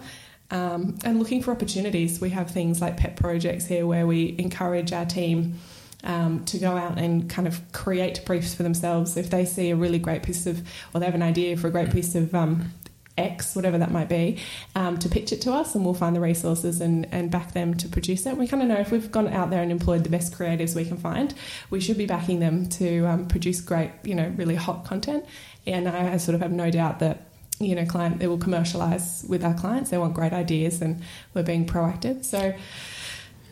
Um, 0.52 0.98
and 1.06 1.18
looking 1.18 1.42
for 1.42 1.52
opportunities. 1.52 2.20
We 2.20 2.32
have 2.32 2.52
things 2.52 2.82
like 2.82 2.98
pet 2.98 3.16
projects 3.16 3.66
here 3.66 3.88
where 3.88 4.06
we 4.06 4.36
encourage 4.38 4.92
our 4.92 5.06
team 5.06 5.60
um, 6.04 6.44
to 6.46 6.58
go 6.58 6.76
out 6.76 6.98
and 6.98 7.30
kind 7.30 7.48
of 7.48 7.62
create 7.72 8.26
briefs 8.26 8.54
for 8.54 8.64
themselves. 8.64 9.16
If 9.16 9.30
they 9.30 9.46
see 9.46 9.70
a 9.70 9.76
really 9.78 10.00
great 10.00 10.24
piece 10.24 10.46
of, 10.48 10.62
or 10.94 11.00
they 11.00 11.06
have 11.06 11.16
an 11.16 11.24
idea 11.24 11.56
for 11.56 11.68
a 11.68 11.72
great 11.72 11.92
piece 11.92 12.16
of 12.16 12.36
um, 12.36 12.72
X, 13.18 13.56
whatever 13.56 13.78
that 13.78 13.92
might 13.92 14.10
be, 14.10 14.40
um, 14.76 14.98
to 15.00 15.10
pitch 15.10 15.32
it 15.32 15.42
to 15.42 15.52
us, 15.52 15.76
and 15.76 15.84
we'll 15.84 15.94
find 15.94 16.16
the 16.16 16.20
resources 16.20 16.82
and, 16.82 17.08
and 17.12 17.30
back 17.30 17.54
them 17.54 17.74
to 17.76 17.88
produce 17.88 18.26
it. 18.26 18.38
We 18.38 18.48
kind 18.48 18.64
of 18.64 18.70
know 18.70 18.80
if 18.80 18.92
we've 18.92 19.12
gone 19.12 19.28
out 19.28 19.50
there 19.50 19.62
and 19.62 19.72
employed 19.72 20.04
the 20.04 20.10
best 20.10 20.34
creatives 20.34 20.76
we 20.76 20.86
can 20.86 20.98
find, 20.98 21.34
we 21.70 21.80
should 21.80 21.98
be 21.98 22.06
backing 22.06 22.40
them 22.40 22.68
to 22.70 23.06
um, 23.06 23.28
produce 23.28 23.62
great, 23.62 23.92
you 24.04 24.16
know, 24.16 24.32
really 24.36 24.56
hot 24.56 24.86
content. 24.86 25.26
And 25.68 25.88
I 25.88 26.18
sort 26.18 26.36
of 26.36 26.42
have 26.42 26.52
no 26.52 26.72
doubt 26.72 27.00
that 27.00 27.28
you 27.60 27.76
know, 27.76 27.86
client 27.86 28.18
they 28.18 28.28
will 28.28 28.40
commercialize 28.40 29.24
with 29.30 29.46
our 29.46 29.54
clients. 29.54 29.92
They 29.92 29.98
want 30.00 30.16
great 30.16 30.34
ideas, 30.34 30.82
and 30.82 31.02
we're 31.36 31.44
being 31.44 31.68
proactive. 31.68 32.26
So 32.26 32.56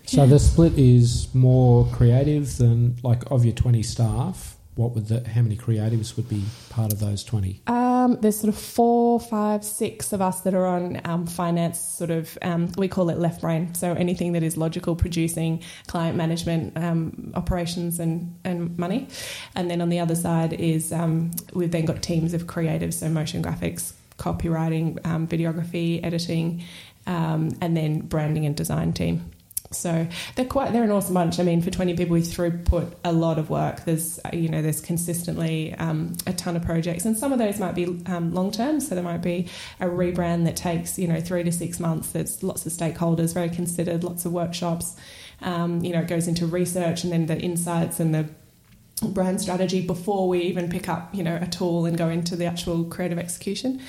so 0.06 0.26
the 0.26 0.40
split 0.40 0.76
is 0.76 1.28
more 1.36 1.86
creative 1.94 2.58
than 2.58 2.98
like 3.04 3.30
of 3.30 3.46
your 3.46 3.54
twenty 3.54 3.84
staff. 3.84 4.58
What 4.74 4.96
would 4.96 5.08
the 5.08 5.28
how 5.30 5.44
many 5.44 5.56
creatives 5.56 6.16
would 6.16 6.28
be 6.28 6.44
part 6.70 6.92
of 6.92 7.00
those 7.00 7.24
twenty? 7.24 7.62
Um, 8.00 8.18
there's 8.22 8.40
sort 8.40 8.54
of 8.54 8.60
four, 8.60 9.20
five, 9.20 9.64
six 9.64 10.14
of 10.14 10.22
us 10.22 10.42
that 10.42 10.54
are 10.54 10.66
on 10.66 11.02
um, 11.06 11.26
finance. 11.28 11.80
Sort 11.80 12.10
of 12.10 12.38
um, 12.42 12.72
we 12.78 12.88
call 12.88 13.10
it 13.10 13.18
left 13.18 13.42
brain. 13.42 13.74
So 13.76 13.94
anything 13.94 14.34
that 14.34 14.44
is 14.44 14.58
logical, 14.58 14.96
producing, 14.96 15.62
client 15.88 16.16
management, 16.16 16.78
um, 16.78 17.32
operations, 17.36 18.00
and 18.00 18.36
and 18.44 18.78
money. 18.78 19.08
And 19.56 19.70
then 19.70 19.82
on 19.82 19.90
the 19.90 20.00
other 20.00 20.16
side 20.16 20.54
is 20.54 20.92
um, 20.94 21.32
we've 21.54 21.72
then 21.72 21.86
got 21.86 22.02
teams 22.02 22.34
of 22.34 22.48
creatives, 22.48 22.94
so 22.94 23.10
motion 23.10 23.44
graphics, 23.44 23.94
copywriting, 24.18 25.06
um, 25.06 25.28
videography, 25.28 26.04
editing, 26.04 26.64
and 27.06 27.76
then 27.76 28.02
branding 28.02 28.46
and 28.46 28.56
design 28.56 28.94
team. 28.94 29.32
So 29.72 30.08
they're 30.36 30.46
quite 30.46 30.74
they're 30.74 30.84
an 30.84 30.92
awesome 30.92 31.14
bunch. 31.14 31.40
I 31.40 31.44
mean, 31.44 31.62
for 31.62 31.70
twenty 31.70 31.96
people, 31.96 32.14
we 32.14 32.22
throughput 32.22 32.94
a 33.04 33.12
lot 33.12 33.38
of 33.38 33.50
work. 33.50 33.86
There's 33.86 34.20
you 34.34 34.50
know 34.50 34.62
there's 34.62 34.82
consistently 34.82 35.76
um, 35.76 36.16
a 36.26 36.34
ton 36.34 36.56
of 36.56 36.64
projects, 36.64 37.06
and 37.06 37.16
some 37.16 37.32
of 37.32 37.40
those 37.40 37.60
might 37.60 37.76
be 37.76 38.02
um, 38.08 38.34
long 38.34 38.52
term. 38.52 38.80
So 38.80 38.96
there 38.96 39.04
might 39.04 39.22
be 39.22 39.48
a 39.80 39.86
rebrand 39.86 40.46
that 40.46 40.56
takes 40.56 40.98
you 40.98 41.08
know 41.08 41.22
three 41.22 41.44
to 41.44 41.52
six 41.52 41.80
months. 41.80 42.12
There's 42.12 42.42
lots 42.42 42.66
of 42.66 42.72
stakeholders, 42.72 43.34
very 43.34 43.50
considered, 43.50 44.04
lots 44.04 44.26
of 44.26 44.32
workshops. 44.32 44.96
Um, 45.42 45.84
you 45.84 45.94
know, 45.94 46.02
it 46.02 46.08
goes 46.08 46.28
into 46.28 46.48
research 46.48 47.04
and 47.04 47.14
then 47.14 47.28
the 47.28 47.40
insights 47.40 48.00
and 48.00 48.14
the 48.14 48.28
brand 49.02 49.40
strategy 49.40 49.86
before 49.86 50.28
we 50.28 50.42
even 50.42 50.70
pick 50.70 50.90
up 50.90 51.14
you 51.16 51.24
know 51.24 51.38
a 51.42 51.48
tool 51.48 51.86
and 51.86 51.98
go 51.98 52.10
into 52.10 52.36
the 52.36 52.46
actual 52.46 52.84
creative 52.84 53.18
execution 53.18 53.82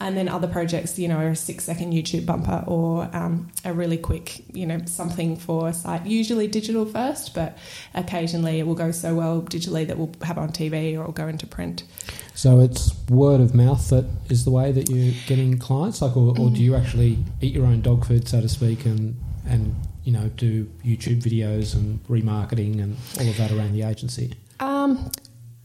and 0.00 0.16
then 0.16 0.28
other 0.28 0.48
projects, 0.48 0.98
you 0.98 1.08
know, 1.08 1.20
a 1.20 1.36
six 1.36 1.64
second 1.64 1.92
YouTube 1.92 2.24
bumper 2.24 2.64
or 2.66 3.08
um, 3.12 3.48
a 3.64 3.72
really 3.72 3.98
quick, 3.98 4.42
you 4.54 4.66
know, 4.66 4.80
something 4.86 5.36
for 5.36 5.68
a 5.68 5.74
site. 5.74 6.06
Usually 6.06 6.48
digital 6.48 6.86
first, 6.86 7.34
but 7.34 7.58
occasionally 7.94 8.58
it 8.58 8.66
will 8.66 8.74
go 8.74 8.90
so 8.90 9.14
well 9.14 9.42
digitally 9.42 9.86
that 9.86 9.98
we'll 9.98 10.12
have 10.22 10.38
on 10.38 10.50
TV 10.50 10.96
or 10.96 11.02
it'll 11.02 11.12
go 11.12 11.28
into 11.28 11.46
print. 11.46 11.84
So 12.34 12.60
it's 12.60 12.94
word 13.10 13.42
of 13.42 13.54
mouth 13.54 13.90
that 13.90 14.06
is 14.30 14.44
the 14.44 14.50
way 14.50 14.72
that 14.72 14.88
you're 14.88 15.14
getting 15.26 15.58
clients, 15.58 16.00
like, 16.00 16.16
or, 16.16 16.30
or 16.38 16.48
do 16.48 16.62
you 16.62 16.74
actually 16.74 17.18
eat 17.42 17.52
your 17.52 17.66
own 17.66 17.82
dog 17.82 18.06
food, 18.06 18.26
so 18.26 18.40
to 18.40 18.48
speak, 18.48 18.86
and 18.86 19.14
and 19.46 19.74
you 20.04 20.12
know 20.12 20.28
do 20.36 20.64
YouTube 20.84 21.22
videos 21.22 21.74
and 21.74 22.02
remarketing 22.06 22.82
and 22.82 22.96
all 23.18 23.28
of 23.28 23.36
that 23.36 23.52
around 23.52 23.72
the 23.72 23.82
agency? 23.82 24.32
Um, 24.60 25.10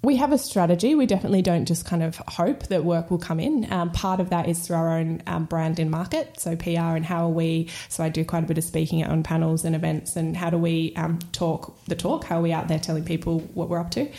we 0.05 0.17
have 0.17 0.31
a 0.31 0.37
strategy. 0.37 0.93
We 0.93 1.07
definitely 1.07 1.41
don't 1.41 1.65
just 1.65 1.83
kind 1.85 2.03
of 2.03 2.17
hope 2.27 2.67
that 2.67 2.85
work 2.85 3.09
will 3.09 3.17
come 3.17 3.39
in. 3.39 3.71
Um, 3.71 3.91
part 3.91 4.19
of 4.19 4.29
that 4.29 4.47
is 4.47 4.59
through 4.59 4.75
our 4.75 4.97
own 4.97 5.23
um, 5.25 5.45
brand 5.45 5.79
in 5.79 5.89
market, 5.89 6.39
so 6.39 6.55
PR 6.55 6.95
and 6.95 7.03
how 7.03 7.25
are 7.25 7.31
we. 7.31 7.69
So 7.89 8.03
I 8.03 8.09
do 8.09 8.23
quite 8.23 8.43
a 8.43 8.47
bit 8.47 8.59
of 8.59 8.63
speaking 8.63 9.03
on 9.03 9.23
panels 9.23 9.65
and 9.65 9.75
events, 9.75 10.15
and 10.15 10.37
how 10.37 10.51
do 10.51 10.57
we 10.57 10.93
um, 10.95 11.19
talk 11.31 11.75
the 11.85 11.95
talk? 11.95 12.23
How 12.23 12.39
are 12.39 12.41
we 12.43 12.53
out 12.53 12.67
there 12.67 12.79
telling 12.79 13.03
people 13.03 13.39
what 13.55 13.67
we're 13.67 13.79
up 13.79 13.91
to? 13.91 14.09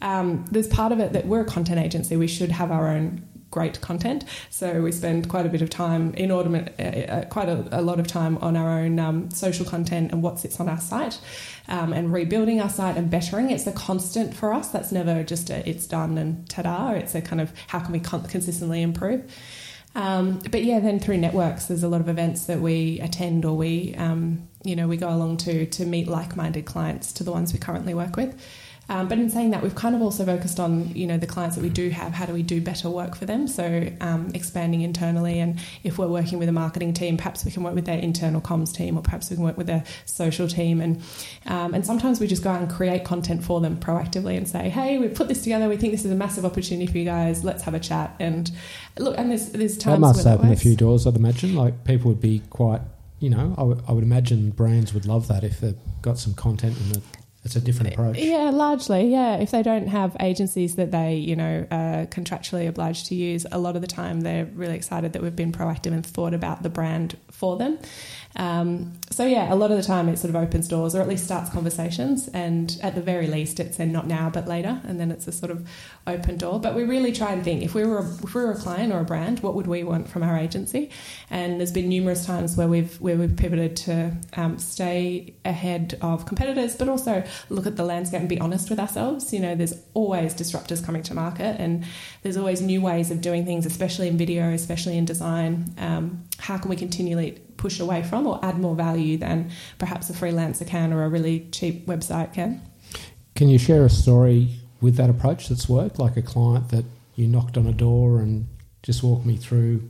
Um, 0.00 0.44
there's 0.50 0.68
part 0.68 0.92
of 0.92 1.00
it 1.00 1.12
that 1.12 1.26
we're 1.26 1.40
a 1.40 1.44
content 1.44 1.80
agency. 1.80 2.16
We 2.16 2.28
should 2.28 2.52
have 2.52 2.70
our 2.70 2.88
own 2.88 3.26
great 3.52 3.80
content. 3.80 4.24
So 4.50 4.82
we 4.82 4.90
spend 4.90 5.28
quite 5.28 5.46
a 5.46 5.48
bit 5.48 5.62
of 5.62 5.70
time, 5.70 6.12
inordinate, 6.14 6.74
uh, 6.80 7.12
uh, 7.12 7.24
quite 7.26 7.48
a, 7.48 7.68
a, 7.70 7.80
lot 7.80 8.00
of 8.00 8.08
time 8.08 8.36
on 8.38 8.56
our 8.56 8.80
own 8.80 8.98
um, 8.98 9.30
social 9.30 9.64
content 9.64 10.10
and 10.10 10.22
what 10.22 10.40
sits 10.40 10.58
on 10.58 10.68
our 10.68 10.80
site, 10.80 11.20
um, 11.68 11.92
and 11.92 12.12
rebuilding 12.12 12.60
our 12.60 12.70
site 12.70 12.96
and 12.96 13.08
bettering. 13.10 13.50
It's 13.50 13.66
a 13.68 13.72
constant 13.72 14.34
for 14.34 14.52
us. 14.52 14.68
That's 14.68 14.90
never 14.90 15.22
just 15.22 15.50
a, 15.50 15.68
it's 15.68 15.86
done 15.86 16.18
and 16.18 16.48
ta-da. 16.48 16.92
It's 16.92 17.14
a 17.14 17.20
kind 17.20 17.40
of 17.40 17.52
how 17.68 17.78
can 17.78 17.92
we 17.92 18.00
con- 18.00 18.24
consistently 18.24 18.82
improve. 18.82 19.30
Um, 19.94 20.40
but 20.50 20.64
yeah, 20.64 20.80
then 20.80 20.98
through 20.98 21.18
networks, 21.18 21.66
there's 21.66 21.82
a 21.82 21.88
lot 21.88 22.00
of 22.00 22.08
events 22.08 22.46
that 22.46 22.60
we 22.60 22.98
attend 23.00 23.44
or 23.44 23.54
we, 23.54 23.94
um, 23.96 24.48
you 24.64 24.74
know, 24.74 24.88
we 24.88 24.96
go 24.96 25.10
along 25.10 25.36
to 25.38 25.66
to 25.66 25.84
meet 25.84 26.08
like-minded 26.08 26.64
clients 26.64 27.12
to 27.14 27.24
the 27.24 27.30
ones 27.30 27.52
we 27.52 27.58
currently 27.58 27.92
work 27.92 28.16
with. 28.16 28.34
Um, 28.88 29.08
but 29.08 29.18
in 29.18 29.30
saying 29.30 29.50
that, 29.50 29.62
we've 29.62 29.74
kind 29.74 29.94
of 29.94 30.02
also 30.02 30.24
focused 30.24 30.58
on 30.58 30.94
you 30.94 31.06
know 31.06 31.16
the 31.16 31.26
clients 31.26 31.56
that 31.56 31.62
we 31.62 31.68
do 31.68 31.90
have. 31.90 32.12
How 32.12 32.26
do 32.26 32.32
we 32.32 32.42
do 32.42 32.60
better 32.60 32.90
work 32.90 33.14
for 33.14 33.26
them? 33.26 33.46
So 33.46 33.88
um, 34.00 34.30
expanding 34.34 34.82
internally, 34.82 35.38
and 35.38 35.60
if 35.84 35.98
we're 35.98 36.08
working 36.08 36.38
with 36.38 36.48
a 36.48 36.52
marketing 36.52 36.92
team, 36.92 37.16
perhaps 37.16 37.44
we 37.44 37.50
can 37.50 37.62
work 37.62 37.74
with 37.74 37.86
their 37.86 37.98
internal 37.98 38.40
comms 38.40 38.74
team, 38.74 38.98
or 38.98 39.02
perhaps 39.02 39.30
we 39.30 39.36
can 39.36 39.44
work 39.44 39.56
with 39.56 39.66
their 39.66 39.84
social 40.04 40.48
team. 40.48 40.80
And 40.80 41.02
um, 41.46 41.74
and 41.74 41.86
sometimes 41.86 42.20
we 42.20 42.26
just 42.26 42.42
go 42.42 42.50
out 42.50 42.60
and 42.60 42.70
create 42.70 43.04
content 43.04 43.44
for 43.44 43.60
them 43.60 43.76
proactively 43.76 44.36
and 44.36 44.48
say, 44.48 44.68
hey, 44.68 44.98
we've 44.98 45.14
put 45.14 45.28
this 45.28 45.42
together. 45.42 45.68
We 45.68 45.76
think 45.76 45.92
this 45.92 46.04
is 46.04 46.10
a 46.10 46.16
massive 46.16 46.44
opportunity 46.44 46.90
for 46.90 46.98
you 46.98 47.04
guys. 47.04 47.44
Let's 47.44 47.62
have 47.62 47.74
a 47.74 47.80
chat. 47.80 48.14
And 48.18 48.50
look, 48.98 49.16
and 49.16 49.30
there's 49.30 49.50
there's 49.50 49.78
times 49.78 50.00
that 50.00 50.00
must 50.00 50.26
open 50.26 50.50
a 50.50 50.56
few 50.56 50.76
doors. 50.76 51.06
I'd 51.06 51.16
imagine 51.16 51.54
like 51.54 51.84
people 51.84 52.10
would 52.10 52.20
be 52.20 52.42
quite. 52.50 52.80
You 53.20 53.30
know, 53.30 53.54
I, 53.56 53.60
w- 53.60 53.80
I 53.86 53.92
would 53.92 54.02
imagine 54.02 54.50
brands 54.50 54.92
would 54.92 55.06
love 55.06 55.28
that 55.28 55.44
if 55.44 55.60
they've 55.60 55.76
got 56.02 56.18
some 56.18 56.34
content 56.34 56.76
in 56.76 56.88
the 56.88 57.02
it's 57.44 57.56
a 57.56 57.60
different 57.60 57.94
approach. 57.94 58.18
Yeah, 58.18 58.50
largely. 58.50 59.10
Yeah, 59.10 59.36
if 59.36 59.50
they 59.50 59.62
don't 59.62 59.88
have 59.88 60.16
agencies 60.20 60.76
that 60.76 60.92
they, 60.92 61.16
you 61.16 61.34
know, 61.34 61.66
are 61.70 62.06
contractually 62.06 62.68
obliged 62.68 63.06
to 63.06 63.16
use, 63.16 63.46
a 63.50 63.58
lot 63.58 63.74
of 63.74 63.82
the 63.82 63.88
time 63.88 64.20
they're 64.20 64.44
really 64.44 64.76
excited 64.76 65.12
that 65.14 65.22
we've 65.22 65.34
been 65.34 65.50
proactive 65.50 65.92
and 65.92 66.06
thought 66.06 66.34
about 66.34 66.62
the 66.62 66.70
brand 66.70 67.16
for 67.30 67.56
them. 67.56 67.78
Um, 68.36 68.92
so 69.10 69.26
yeah, 69.26 69.52
a 69.52 69.56
lot 69.56 69.70
of 69.70 69.76
the 69.76 69.82
time 69.82 70.08
it 70.08 70.18
sort 70.18 70.30
of 70.30 70.36
opens 70.36 70.66
doors 70.68 70.94
or 70.94 71.02
at 71.02 71.08
least 71.08 71.24
starts 71.24 71.50
conversations, 71.50 72.28
and 72.28 72.78
at 72.82 72.94
the 72.94 73.02
very 73.02 73.26
least 73.26 73.60
it's 73.60 73.78
a 73.78 73.86
not 73.86 74.06
now 74.06 74.30
but 74.30 74.48
later, 74.48 74.80
and 74.84 74.98
then 74.98 75.10
it's 75.10 75.26
a 75.26 75.32
sort 75.32 75.50
of 75.50 75.68
open 76.06 76.38
door. 76.38 76.60
But 76.60 76.74
we 76.74 76.84
really 76.84 77.12
try 77.12 77.32
and 77.32 77.44
think 77.44 77.62
if 77.62 77.74
we 77.74 77.84
were 77.84 77.98
a, 77.98 78.04
if 78.22 78.34
we 78.34 78.42
were 78.42 78.52
a 78.52 78.56
client 78.56 78.92
or 78.92 79.00
a 79.00 79.04
brand, 79.04 79.40
what 79.40 79.54
would 79.54 79.66
we 79.66 79.84
want 79.84 80.08
from 80.08 80.22
our 80.22 80.38
agency? 80.38 80.90
And 81.28 81.60
there's 81.60 81.72
been 81.72 81.88
numerous 81.88 82.24
times 82.24 82.56
where 82.56 82.68
we've 82.68 82.98
where 83.00 83.16
we've 83.16 83.36
pivoted 83.36 83.76
to 83.78 84.12
um, 84.34 84.58
stay 84.58 85.34
ahead 85.44 85.98
of 86.00 86.24
competitors, 86.24 86.76
but 86.76 86.88
also 86.88 87.24
look 87.48 87.66
at 87.66 87.76
the 87.76 87.84
landscape 87.84 88.20
and 88.20 88.28
be 88.28 88.40
honest 88.40 88.70
with 88.70 88.78
ourselves. 88.78 89.32
You 89.32 89.40
know, 89.40 89.54
there's 89.54 89.74
always 89.94 90.34
disruptors 90.34 90.84
coming 90.84 91.02
to 91.04 91.14
market, 91.14 91.60
and 91.60 91.84
there's 92.22 92.36
always 92.36 92.60
new 92.60 92.80
ways 92.80 93.10
of 93.10 93.20
doing 93.20 93.44
things, 93.44 93.66
especially 93.66 94.08
in 94.08 94.16
video, 94.16 94.50
especially 94.52 94.96
in 94.96 95.04
design. 95.04 95.74
Um, 95.78 96.24
how 96.38 96.58
can 96.58 96.70
we 96.70 96.76
continually 96.76 97.38
push 97.56 97.78
away 97.80 98.02
from 98.02 98.26
or 98.26 98.44
add 98.44 98.58
more 98.58 98.74
value 98.74 99.16
than 99.16 99.50
perhaps 99.78 100.10
a 100.10 100.12
freelancer 100.12 100.66
can 100.66 100.92
or 100.92 101.04
a 101.04 101.08
really 101.08 101.48
cheap 101.52 101.86
website 101.86 102.32
can? 102.32 102.60
Can 103.34 103.48
you 103.48 103.58
share 103.58 103.84
a 103.84 103.90
story 103.90 104.60
with 104.80 104.96
that 104.96 105.08
approach 105.08 105.48
that's 105.48 105.68
worked, 105.68 105.98
like 105.98 106.16
a 106.16 106.22
client 106.22 106.68
that 106.70 106.84
you 107.14 107.26
knocked 107.26 107.56
on 107.56 107.66
a 107.66 107.72
door 107.72 108.20
and 108.20 108.48
just 108.82 109.02
walk 109.02 109.24
me 109.24 109.36
through 109.36 109.88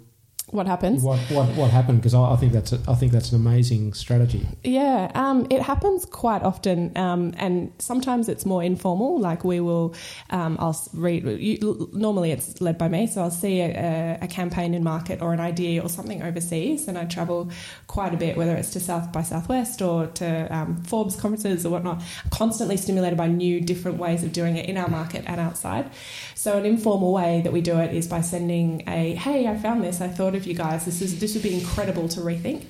what 0.53 0.67
happens. 0.67 1.03
What 1.03 1.19
what, 1.31 1.49
what 1.57 1.71
happened? 1.71 1.99
Because 1.99 2.13
I, 2.13 2.33
I, 2.33 2.37
think 2.37 2.53
that's 2.53 2.73
a, 2.73 2.81
I 2.87 2.95
think 2.95 3.11
that's 3.11 3.33
an 3.33 3.37
amazing 3.37 3.95
strategy. 3.95 4.47
Yeah, 4.63 5.11
um, 5.15 5.47
it 5.49 5.63
happens 5.63 6.05
quite 6.05 6.43
often, 6.43 6.97
um, 6.97 7.33
and 7.39 7.73
sometimes 7.79 8.29
it's 8.29 8.45
more 8.45 8.63
informal. 8.63 9.19
Like 9.19 9.45
we 9.45 9.61
will, 9.61 9.95
um, 10.29 10.59
I'll 10.61 10.79
read. 10.93 11.25
You, 11.25 11.91
normally, 11.95 12.33
it's 12.33 12.61
led 12.61 12.77
by 12.77 12.89
me, 12.89 13.07
so 13.07 13.23
I'll 13.23 13.31
see 13.31 13.61
a, 13.61 14.19
a, 14.21 14.29
campaign 14.29 14.75
in 14.75 14.85
market 14.85 15.23
or 15.23 15.33
an 15.33 15.41
idea 15.41 15.83
or 15.83 15.89
something 15.89 16.23
overseas, 16.23 16.87
and 16.87 16.99
I 16.99 17.07
travel 17.07 17.51
quite 17.87 18.13
a 18.13 18.19
bit, 18.19 18.37
whether 18.37 18.55
it's 18.55 18.71
to 18.75 18.81
South 18.81 19.11
by 19.11 19.23
Southwest 19.23 19.81
or 19.81 20.09
to 20.09 20.55
um, 20.55 20.83
Forbes 20.85 21.17
conferences 21.17 21.65
or 21.65 21.71
whatnot. 21.71 22.03
Constantly 22.31 22.77
stimulated 22.77 23.17
by 23.17 23.27
new, 23.27 23.59
different 23.59 23.97
ways 23.97 24.23
of 24.23 24.35
doing 24.35 24.59
it 24.59 24.69
in 24.69 24.77
our 24.77 24.89
market 24.89 25.25
and 25.27 25.41
outside. 25.41 25.91
So, 26.35 26.59
an 26.59 26.67
informal 26.67 27.11
way 27.11 27.41
that 27.41 27.55
we 27.55 27.63
do 27.63 27.79
it 27.79 27.95
is 27.95 28.07
by 28.07 28.21
sending 28.21 28.83
a, 28.87 29.15
"Hey, 29.15 29.47
I 29.47 29.57
found 29.57 29.83
this. 29.83 30.03
I 30.03 30.09
thought 30.09 30.35
of 30.43 30.49
you 30.49 30.55
guys. 30.55 30.85
This 30.85 31.01
is 31.03 31.19
this 31.19 31.35
would 31.35 31.43
be 31.43 31.55
incredible 31.55 32.09
to 32.09 32.21
rethink. 32.21 32.65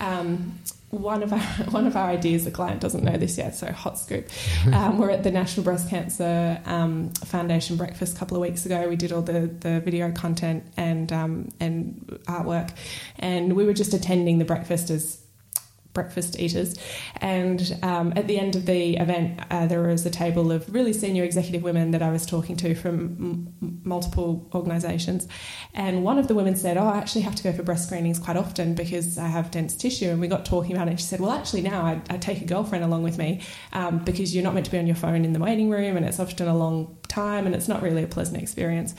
Um, 0.00 0.58
one 0.90 1.22
of 1.22 1.32
our 1.32 1.38
one 1.70 1.86
of 1.86 1.96
our 1.96 2.08
ideas, 2.08 2.44
the 2.44 2.50
client 2.50 2.80
doesn't 2.80 3.02
know 3.02 3.16
this 3.16 3.38
yet, 3.38 3.54
so 3.54 3.70
hot 3.72 3.98
scoop. 3.98 4.28
Um, 4.72 4.98
we're 4.98 5.10
at 5.10 5.22
the 5.22 5.30
National 5.30 5.64
Breast 5.64 5.90
Cancer 5.90 6.60
um, 6.66 7.10
Foundation 7.24 7.76
breakfast 7.76 8.16
a 8.16 8.18
couple 8.18 8.36
of 8.36 8.40
weeks 8.40 8.64
ago. 8.64 8.88
We 8.88 8.96
did 8.96 9.12
all 9.12 9.22
the, 9.22 9.40
the 9.60 9.80
video 9.80 10.10
content 10.12 10.64
and 10.76 11.12
um, 11.12 11.48
and 11.60 12.20
artwork, 12.26 12.70
and 13.18 13.54
we 13.54 13.64
were 13.64 13.74
just 13.74 13.92
attending 13.92 14.38
the 14.38 14.44
breakfast 14.44 14.90
as 14.90 15.21
breakfast 15.92 16.38
eaters. 16.38 16.74
And 17.20 17.78
um, 17.82 18.12
at 18.16 18.26
the 18.26 18.38
end 18.38 18.56
of 18.56 18.66
the 18.66 18.96
event, 18.96 19.40
uh, 19.50 19.66
there 19.66 19.82
was 19.82 20.04
a 20.06 20.10
table 20.10 20.50
of 20.52 20.72
really 20.72 20.92
senior 20.92 21.24
executive 21.24 21.62
women 21.62 21.90
that 21.92 22.02
I 22.02 22.10
was 22.10 22.26
talking 22.26 22.56
to 22.56 22.74
from 22.74 23.54
m- 23.60 23.80
multiple 23.84 24.48
organisations. 24.54 25.28
And 25.74 26.04
one 26.04 26.18
of 26.18 26.28
the 26.28 26.34
women 26.34 26.56
said, 26.56 26.76
Oh, 26.76 26.86
I 26.86 26.98
actually 26.98 27.22
have 27.22 27.34
to 27.36 27.42
go 27.42 27.52
for 27.52 27.62
breast 27.62 27.86
screenings 27.86 28.18
quite 28.18 28.36
often 28.36 28.74
because 28.74 29.18
I 29.18 29.26
have 29.26 29.50
dense 29.50 29.76
tissue. 29.76 30.10
And 30.10 30.20
we 30.20 30.28
got 30.28 30.44
talking 30.44 30.72
about 30.72 30.88
it. 30.88 30.92
And 30.92 31.00
she 31.00 31.06
said, 31.06 31.20
Well, 31.20 31.32
actually, 31.32 31.62
now 31.62 31.82
I, 31.82 32.00
I 32.10 32.18
take 32.18 32.40
a 32.40 32.46
girlfriend 32.46 32.84
along 32.84 33.02
with 33.02 33.18
me 33.18 33.42
um, 33.72 33.98
because 33.98 34.34
you're 34.34 34.44
not 34.44 34.54
meant 34.54 34.66
to 34.66 34.72
be 34.72 34.78
on 34.78 34.86
your 34.86 34.96
phone 34.96 35.24
in 35.24 35.32
the 35.32 35.40
waiting 35.40 35.70
room 35.70 35.96
and 35.96 36.06
it's 36.06 36.20
often 36.20 36.48
a 36.48 36.56
long 36.56 36.96
time 37.08 37.46
and 37.46 37.54
it's 37.54 37.68
not 37.68 37.82
really 37.82 38.02
a 38.02 38.06
pleasant 38.06 38.42
experience. 38.42 38.94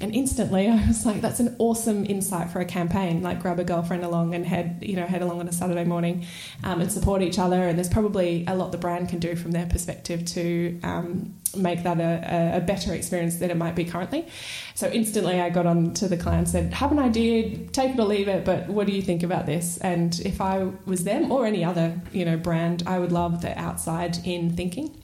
And 0.00 0.14
instantly 0.14 0.68
I 0.68 0.86
was 0.86 1.06
like, 1.06 1.20
that's 1.20 1.40
an 1.40 1.54
awesome 1.58 2.04
insight 2.06 2.50
for 2.50 2.60
a 2.60 2.64
campaign. 2.64 3.22
Like 3.22 3.40
grab 3.40 3.58
a 3.58 3.64
girlfriend 3.64 4.04
along 4.04 4.34
and 4.34 4.44
head, 4.44 4.78
you 4.82 4.96
know, 4.96 5.06
head 5.06 5.22
along 5.22 5.40
on 5.40 5.48
a 5.48 5.52
Saturday 5.52 5.84
morning 5.84 6.26
um, 6.62 6.80
and 6.80 6.90
support 6.90 7.22
each 7.22 7.38
other. 7.38 7.68
And 7.68 7.78
there's 7.78 7.88
probably 7.88 8.44
a 8.46 8.54
lot 8.54 8.72
the 8.72 8.78
brand 8.78 9.08
can 9.08 9.18
do 9.18 9.36
from 9.36 9.52
their 9.52 9.66
perspective 9.66 10.24
to 10.26 10.80
um, 10.82 11.34
make 11.56 11.82
that 11.84 12.00
a, 12.00 12.56
a, 12.56 12.60
better 12.60 12.94
experience 12.94 13.36
than 13.36 13.50
it 13.50 13.56
might 13.56 13.76
be 13.76 13.84
currently. 13.84 14.26
So 14.74 14.88
instantly 14.88 15.40
I 15.40 15.50
got 15.50 15.66
on 15.66 15.94
to 15.94 16.08
the 16.08 16.16
client 16.16 16.48
said, 16.48 16.72
have 16.74 16.90
an 16.90 16.98
idea, 16.98 17.56
take 17.68 17.94
it 17.94 18.00
or 18.00 18.04
leave 18.04 18.28
it, 18.28 18.44
but 18.44 18.68
what 18.68 18.86
do 18.86 18.92
you 18.92 19.02
think 19.02 19.22
about 19.22 19.46
this? 19.46 19.78
And 19.78 20.18
if 20.20 20.40
I 20.40 20.70
was 20.86 21.04
them 21.04 21.30
or 21.30 21.46
any 21.46 21.64
other, 21.64 22.00
you 22.12 22.24
know, 22.24 22.36
brand, 22.36 22.82
I 22.86 22.98
would 22.98 23.12
love 23.12 23.42
the 23.42 23.56
outside 23.58 24.18
in 24.26 24.56
thinking. 24.56 25.00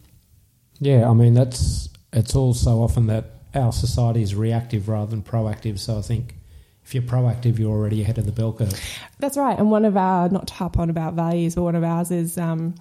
Yeah, 0.80 1.08
I 1.08 1.12
mean, 1.12 1.34
that's, 1.34 1.88
it's 2.12 2.34
all 2.34 2.54
so 2.54 2.82
often 2.82 3.06
that 3.06 3.39
our 3.54 3.72
society 3.72 4.22
is 4.22 4.34
reactive 4.34 4.88
rather 4.88 5.10
than 5.10 5.22
proactive. 5.22 5.78
So 5.78 5.98
I 5.98 6.02
think 6.02 6.34
if 6.84 6.94
you're 6.94 7.02
proactive, 7.04 7.58
you're 7.58 7.70
already 7.70 8.02
ahead 8.02 8.18
of 8.18 8.26
the 8.26 8.32
bell 8.32 8.52
curve. 8.52 8.74
That's 9.20 9.36
right. 9.36 9.56
And 9.56 9.70
one 9.70 9.84
of 9.84 9.96
our, 9.96 10.28
not 10.28 10.48
to 10.48 10.54
harp 10.54 10.78
on 10.78 10.90
about 10.90 11.14
values, 11.14 11.54
but 11.54 11.62
one 11.62 11.76
of 11.76 11.84
ours 11.84 12.10
is 12.10 12.36
um, 12.36 12.74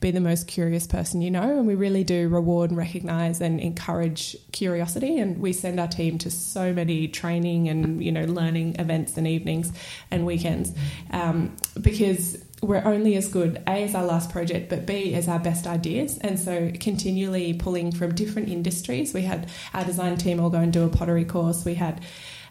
be 0.00 0.10
the 0.10 0.20
most 0.20 0.48
curious 0.48 0.86
person 0.86 1.22
you 1.22 1.30
know. 1.30 1.58
And 1.58 1.66
we 1.66 1.74
really 1.74 2.02
do 2.02 2.28
reward 2.28 2.70
and 2.70 2.76
recognise 2.76 3.40
and 3.40 3.60
encourage 3.60 4.36
curiosity. 4.50 5.18
And 5.18 5.38
we 5.38 5.52
send 5.52 5.78
our 5.78 5.86
team 5.86 6.18
to 6.18 6.30
so 6.30 6.72
many 6.72 7.06
training 7.08 7.68
and, 7.68 8.02
you 8.02 8.10
know, 8.10 8.24
learning 8.24 8.76
events 8.80 9.16
and 9.16 9.28
evenings 9.28 9.72
and 10.10 10.26
weekends 10.26 10.72
um, 11.10 11.54
because 11.80 12.44
we're 12.62 12.84
only 12.84 13.16
as 13.16 13.28
good 13.28 13.60
a 13.66 13.82
as 13.82 13.94
our 13.94 14.04
last 14.04 14.30
project 14.30 14.70
but 14.70 14.86
b 14.86 15.14
as 15.14 15.28
our 15.28 15.40
best 15.40 15.66
ideas. 15.66 16.16
And 16.18 16.38
so 16.38 16.70
continually 16.80 17.54
pulling 17.54 17.90
from 17.92 18.14
different 18.14 18.48
industries. 18.48 19.12
We 19.12 19.22
had 19.22 19.48
our 19.74 19.84
design 19.84 20.16
team 20.16 20.38
all 20.40 20.48
go 20.48 20.58
and 20.58 20.72
do 20.72 20.84
a 20.84 20.88
pottery 20.88 21.24
course. 21.24 21.64
We 21.64 21.74
had 21.74 22.00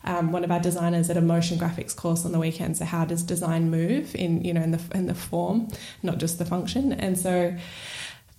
um, 0.03 0.31
one 0.31 0.43
of 0.43 0.51
our 0.51 0.59
designers 0.59 1.09
at 1.09 1.17
a 1.17 1.21
motion 1.21 1.57
graphics 1.57 1.95
course 1.95 2.25
on 2.25 2.31
the 2.33 2.39
weekend. 2.39 2.77
So 2.77 2.85
how 2.85 3.05
does 3.05 3.23
design 3.23 3.69
move 3.71 4.13
in 4.15 4.43
you 4.43 4.53
know 4.53 4.61
in 4.61 4.71
the 4.71 4.81
in 4.93 5.05
the 5.07 5.15
form 5.15 5.69
not 6.03 6.17
just 6.17 6.39
the 6.39 6.45
function? 6.45 6.91
And 6.91 7.17
so 7.17 7.55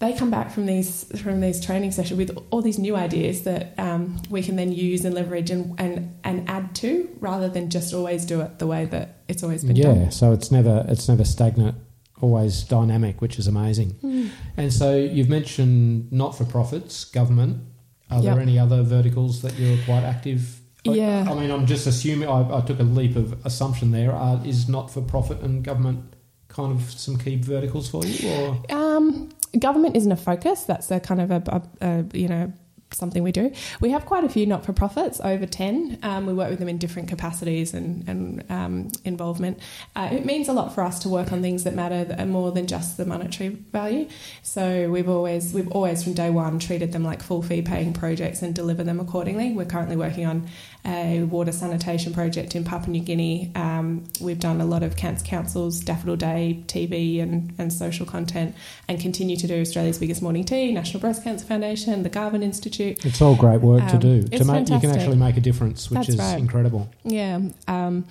they 0.03 0.13
come 0.13 0.31
back 0.31 0.51
from 0.51 0.67
these 0.67 1.05
from 1.23 1.41
these 1.41 1.65
training 1.65 1.93
sessions 1.93 2.19
with 2.19 2.37
all 2.51 2.61
these 2.61 2.79
new 2.79 2.97
ideas 2.97 3.45
that 3.45 3.73
um, 3.79 4.21
we 4.29 4.43
can 4.43 4.57
then 4.57 4.73
use 4.73 5.05
and 5.05 5.15
leverage 5.15 5.49
and, 5.49 5.79
and 5.79 6.19
and 6.25 6.49
add 6.51 6.75
to 6.75 7.09
rather 7.21 7.49
than 7.49 7.71
just 7.71 7.95
always 7.95 8.25
do 8.25 8.41
it 8.41 8.59
the 8.59 8.67
way 8.67 8.85
that 8.85 9.21
it's 9.29 9.45
always 9.45 9.63
been 9.63 9.77
yeah, 9.77 9.85
done. 9.85 10.01
Yeah, 10.03 10.09
so 10.09 10.33
it's 10.33 10.51
never 10.51 10.85
it's 10.89 11.09
never 11.09 11.25
stagnant, 11.25 11.77
always 12.21 12.65
dynamic, 12.65 13.21
which 13.21 13.39
is 13.39 13.47
amazing. 13.47 13.91
Mm. 14.03 14.31
And 14.57 14.73
so 14.73 14.97
you've 14.97 15.29
mentioned 15.29 16.13
not 16.13 16.37
for 16.37 16.45
profits, 16.45 17.05
government. 17.05 17.63
Are 18.11 18.21
Yep. 18.21 18.35
there 18.35 18.43
any 18.43 18.59
other 18.59 18.83
verticals 18.83 19.41
that 19.43 19.57
you're 19.59 19.79
quite 19.85 20.03
active? 20.03 20.61
Yeah. 20.85 21.27
I 21.31 21.35
mean, 21.35 21.51
I'm 21.53 21.65
just 21.65 21.87
assuming. 21.87 22.29
I, 22.29 22.59
I 22.59 22.61
took 22.61 22.81
a 22.81 22.83
leap 22.83 23.15
of 23.15 23.47
assumption 23.47 23.93
there. 23.93 24.13
Uh, 24.13 24.43
is 24.43 24.69
not 24.69 24.91
for 24.91 25.01
profit 25.01 25.41
and 25.41 25.63
government 25.63 26.13
kind 26.53 26.73
of 26.73 26.91
some 26.91 27.17
key 27.17 27.37
verticals 27.37 27.89
for 27.89 28.05
you, 28.05 28.29
or 28.31 28.63
Um, 28.71 29.22
government 29.59 29.97
isn't 29.97 30.13
a 30.13 30.17
focus. 30.17 30.65
That's 30.65 30.91
a 30.91 31.01
kind 31.01 31.21
of 31.21 31.31
a, 31.31 31.43
a, 31.47 31.63
a 31.87 32.19
you 32.19 32.29
know 32.29 32.53
something 32.95 33.23
we 33.23 33.33
do. 33.33 33.53
We 33.81 33.91
have 33.91 34.07
quite 34.07 34.25
a 34.25 34.29
few 34.29 34.47
not 34.47 34.65
for 34.65 34.73
profits, 34.73 35.21
over 35.23 35.47
ten. 35.47 35.99
Um, 36.03 36.27
we 36.27 36.33
work 36.33 36.51
with 36.51 36.59
them 36.59 36.69
in 36.69 36.79
different 36.79 37.09
capacities 37.09 37.75
and, 37.75 38.09
and 38.09 38.45
um, 38.51 38.89
involvement. 39.05 39.59
Uh, 39.95 40.09
it 40.13 40.25
means 40.25 40.49
a 40.49 40.53
lot 40.53 40.75
for 40.75 40.83
us 40.83 40.99
to 41.01 41.09
work 41.09 41.33
on 41.33 41.43
things 41.43 41.65
that 41.65 41.75
matter 41.75 42.05
that 42.05 42.27
more 42.29 42.51
than 42.51 42.67
just 42.67 42.97
the 42.97 43.05
monetary 43.05 43.51
value. 43.51 44.09
So 44.43 44.91
we've 44.91 45.09
always 45.09 45.53
we've 45.53 45.71
always 45.71 46.03
from 46.03 46.15
day 46.15 46.31
one 46.31 46.59
treated 46.59 46.93
them 46.93 47.05
like 47.05 47.23
full 47.23 47.43
fee 47.43 47.63
paying 47.63 47.93
projects 47.93 48.43
and 48.43 48.55
deliver 48.55 48.83
them 48.83 48.99
accordingly. 48.99 49.53
We're 49.53 49.67
currently 49.67 49.97
working 49.97 50.27
on 50.27 50.49
a 50.85 51.23
water 51.23 51.53
sanitation 51.53 52.13
project 52.13 52.57
in 52.57 52.65
Papua 52.65 52.91
New 52.91 53.03
Guinea. 53.03 53.53
Um, 53.55 54.05
we've 54.21 54.41
done 54.41 54.61
a 54.61 54.65
lot 54.65 54.83
of 54.83 54.97
Cancer 54.97 55.25
Council's 55.25 55.81
Daffodil 55.81 56.17
Day 56.17 56.63
TV 56.67 57.23
and, 57.23 57.55
and 57.59 57.73
social 57.73 58.05
content 58.05 58.57
and 58.89 59.01
continue 59.01 59.37
to 59.37 59.47
do 59.47 59.61
Australia's 59.61 59.99
biggest 59.99 60.23
morning 60.23 60.45
tea, 60.45 60.73
National 60.73 61.01
Breast 61.01 61.23
Cancer 61.23 61.47
Foundation, 61.47 62.03
the 62.03 62.09
Garvan 62.09 62.43
Institute. 62.43 62.82
It's 62.91 63.21
all 63.23 63.35
great 63.35 63.61
work 63.61 63.87
to 63.89 63.95
Um, 63.95 64.01
do. 64.01 64.23
To 64.23 64.45
make 64.45 64.69
you 64.69 64.79
can 64.79 64.91
actually 64.91 65.17
make 65.17 65.37
a 65.37 65.41
difference, 65.41 65.91
which 65.91 65.97
That's 65.99 66.09
is 66.11 66.17
right. 66.17 66.39
incredible. 66.39 66.89
Yeah. 67.05 67.41
Um, 67.69 68.05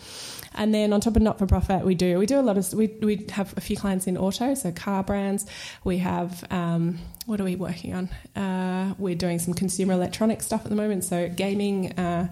and 0.53 0.73
then 0.73 0.91
on 0.91 0.99
top 0.99 1.15
of 1.15 1.21
not 1.21 1.39
for 1.39 1.45
profit, 1.45 1.85
we 1.85 1.95
do 1.95 2.19
we 2.19 2.25
do 2.25 2.39
a 2.39 2.41
lot 2.41 2.57
of 2.57 2.73
we 2.73 2.87
we 3.01 3.25
have 3.31 3.53
a 3.57 3.61
few 3.61 3.77
clients 3.77 4.07
in 4.07 4.17
auto, 4.17 4.53
so 4.53 4.71
car 4.71 5.03
brands. 5.03 5.45
We 5.83 5.99
have 5.99 6.43
um, 6.51 6.99
what 7.25 7.39
are 7.39 7.45
we 7.45 7.55
working 7.55 7.93
on? 7.93 8.09
Uh, 8.41 8.93
we're 8.97 9.15
doing 9.15 9.39
some 9.39 9.53
consumer 9.53 9.93
electronic 9.93 10.41
stuff 10.41 10.61
at 10.65 10.69
the 10.69 10.75
moment, 10.75 11.03
so 11.03 11.29
gaming. 11.29 11.93
Uh, 11.97 12.27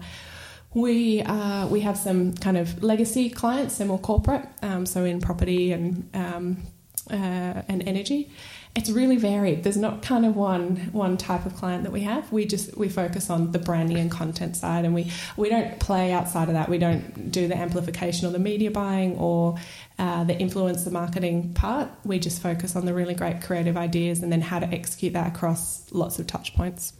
we 0.74 1.22
uh, 1.22 1.66
we 1.66 1.80
have 1.80 1.96
some 1.96 2.32
kind 2.34 2.56
of 2.56 2.82
legacy 2.82 3.28
clients, 3.30 3.78
they're 3.78 3.88
more 3.88 3.98
corporate, 3.98 4.46
um, 4.62 4.86
so 4.86 5.04
in 5.04 5.20
property 5.20 5.72
and 5.72 6.08
um, 6.14 6.58
uh, 7.10 7.62
and 7.68 7.82
energy. 7.88 8.30
It's 8.76 8.88
really 8.88 9.16
varied. 9.16 9.64
There's 9.64 9.76
not 9.76 10.00
kind 10.00 10.24
of 10.24 10.36
one 10.36 10.76
one 10.92 11.16
type 11.16 11.44
of 11.44 11.56
client 11.56 11.82
that 11.82 11.90
we 11.90 12.02
have. 12.02 12.30
We 12.30 12.46
just 12.46 12.76
we 12.76 12.88
focus 12.88 13.28
on 13.28 13.50
the 13.50 13.58
branding 13.58 13.98
and 13.98 14.10
content 14.10 14.56
side, 14.56 14.84
and 14.84 14.94
we 14.94 15.10
we 15.36 15.48
don't 15.48 15.80
play 15.80 16.12
outside 16.12 16.48
of 16.48 16.54
that. 16.54 16.68
We 16.68 16.78
don't 16.78 17.32
do 17.32 17.48
the 17.48 17.56
amplification 17.56 18.28
or 18.28 18.30
the 18.30 18.38
media 18.38 18.70
buying 18.70 19.18
or 19.18 19.56
uh, 19.98 20.22
the 20.22 20.34
influencer 20.34 20.92
marketing 20.92 21.52
part. 21.52 21.88
We 22.04 22.20
just 22.20 22.40
focus 22.40 22.76
on 22.76 22.86
the 22.86 22.94
really 22.94 23.14
great 23.14 23.42
creative 23.42 23.76
ideas 23.76 24.22
and 24.22 24.30
then 24.30 24.40
how 24.40 24.60
to 24.60 24.66
execute 24.66 25.14
that 25.14 25.34
across 25.34 25.90
lots 25.90 26.20
of 26.20 26.28
touch 26.28 26.54
points. 26.54 26.92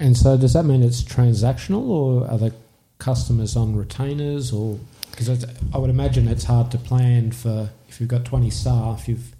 And 0.00 0.16
so, 0.16 0.36
does 0.36 0.52
that 0.54 0.64
mean 0.64 0.82
it's 0.82 1.02
transactional, 1.02 1.86
or 1.88 2.28
are 2.28 2.38
the 2.38 2.52
customers 2.98 3.56
on 3.56 3.76
retainers, 3.76 4.52
or 4.52 4.80
because 5.12 5.46
I 5.72 5.78
would 5.78 5.90
imagine 5.90 6.26
it's 6.26 6.44
hard 6.44 6.72
to 6.72 6.78
plan 6.78 7.30
for 7.30 7.70
if 7.88 8.00
you've 8.00 8.10
got 8.10 8.24
twenty 8.24 8.50
staff, 8.50 9.08
you've 9.08 9.33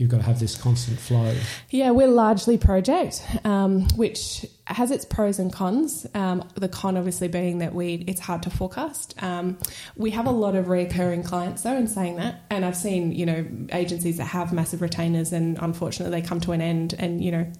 you've 0.00 0.08
got 0.08 0.16
to 0.16 0.22
have 0.22 0.40
this 0.40 0.56
constant 0.56 0.98
flow. 0.98 1.36
Yeah, 1.68 1.90
we're 1.90 2.08
largely 2.08 2.56
project, 2.56 3.22
um, 3.44 3.86
which 3.96 4.46
has 4.66 4.90
its 4.90 5.04
pros 5.04 5.38
and 5.38 5.52
cons. 5.52 6.06
Um, 6.14 6.48
the 6.54 6.68
con, 6.68 6.96
obviously, 6.96 7.28
being 7.28 7.58
that 7.58 7.74
we 7.74 8.04
it's 8.08 8.20
hard 8.20 8.42
to 8.44 8.50
forecast. 8.50 9.22
Um, 9.22 9.58
we 9.96 10.10
have 10.12 10.26
a 10.26 10.30
lot 10.30 10.56
of 10.56 10.68
recurring 10.68 11.22
clients, 11.22 11.62
though. 11.62 11.76
In 11.76 11.86
saying 11.86 12.16
that, 12.16 12.46
and 12.48 12.64
I've 12.64 12.76
seen 12.76 13.12
you 13.12 13.26
know 13.26 13.46
agencies 13.72 14.16
that 14.16 14.24
have 14.24 14.54
massive 14.54 14.80
retainers, 14.80 15.32
and 15.32 15.58
unfortunately 15.60 16.18
they 16.18 16.26
come 16.26 16.40
to 16.40 16.52
an 16.52 16.62
end, 16.62 16.94
and 16.98 17.22
you 17.22 17.30
know 17.30 17.52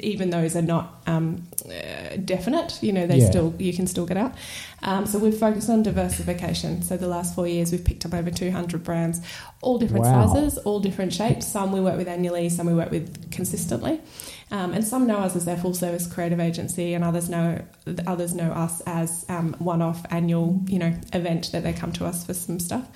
even 0.00 0.30
those 0.30 0.56
are 0.56 0.62
not 0.62 1.02
um, 1.06 1.42
uh, 1.66 2.16
definite. 2.24 2.78
You 2.82 2.92
know 2.92 3.06
they 3.06 3.18
Yeah. 3.18 3.28
still 3.30 3.54
you 3.58 3.72
can 3.72 3.86
still 3.86 4.06
get 4.06 4.16
out. 4.16 4.34
Um, 4.82 5.06
so 5.06 5.18
we've 5.18 5.36
focused 5.36 5.68
on 5.68 5.82
diversification. 5.82 6.82
So 6.82 6.96
the 6.96 7.08
last 7.08 7.34
four 7.34 7.46
years 7.46 7.72
we've 7.72 7.84
picked 7.84 8.06
up 8.06 8.14
over 8.14 8.30
200 8.30 8.82
brands, 8.84 9.20
all 9.60 9.78
different 9.78 10.04
Wow. 10.04 10.26
sizes, 10.32 10.58
all 10.58 10.80
different 10.80 11.12
shapes. 11.12 11.46
Some 11.46 11.72
we 11.72 11.80
work 11.80 11.96
with 11.98 12.08
annually, 12.08 12.48
some 12.48 12.66
we 12.66 12.74
work 12.74 12.90
with 12.90 13.30
consistently, 13.30 14.00
um, 14.50 14.72
and 14.72 14.86
some 14.86 15.06
know 15.06 15.18
us 15.18 15.34
as 15.36 15.44
their 15.44 15.56
full 15.56 15.74
service 15.74 16.06
creative 16.06 16.40
agency, 16.40 16.94
and 16.94 17.02
others 17.04 17.28
know 17.28 17.60
others 18.06 18.34
know 18.34 18.52
us 18.52 18.80
as 18.86 19.26
um, 19.28 19.54
one 19.58 19.82
off 19.82 20.06
annual 20.10 20.60
you 20.68 20.78
know 20.78 20.94
event 21.12 21.50
that 21.52 21.64
they 21.64 21.72
come 21.72 21.92
to 21.92 22.06
us 22.06 22.24
for 22.24 22.32
some 22.34 22.60
stuff. 22.60 22.86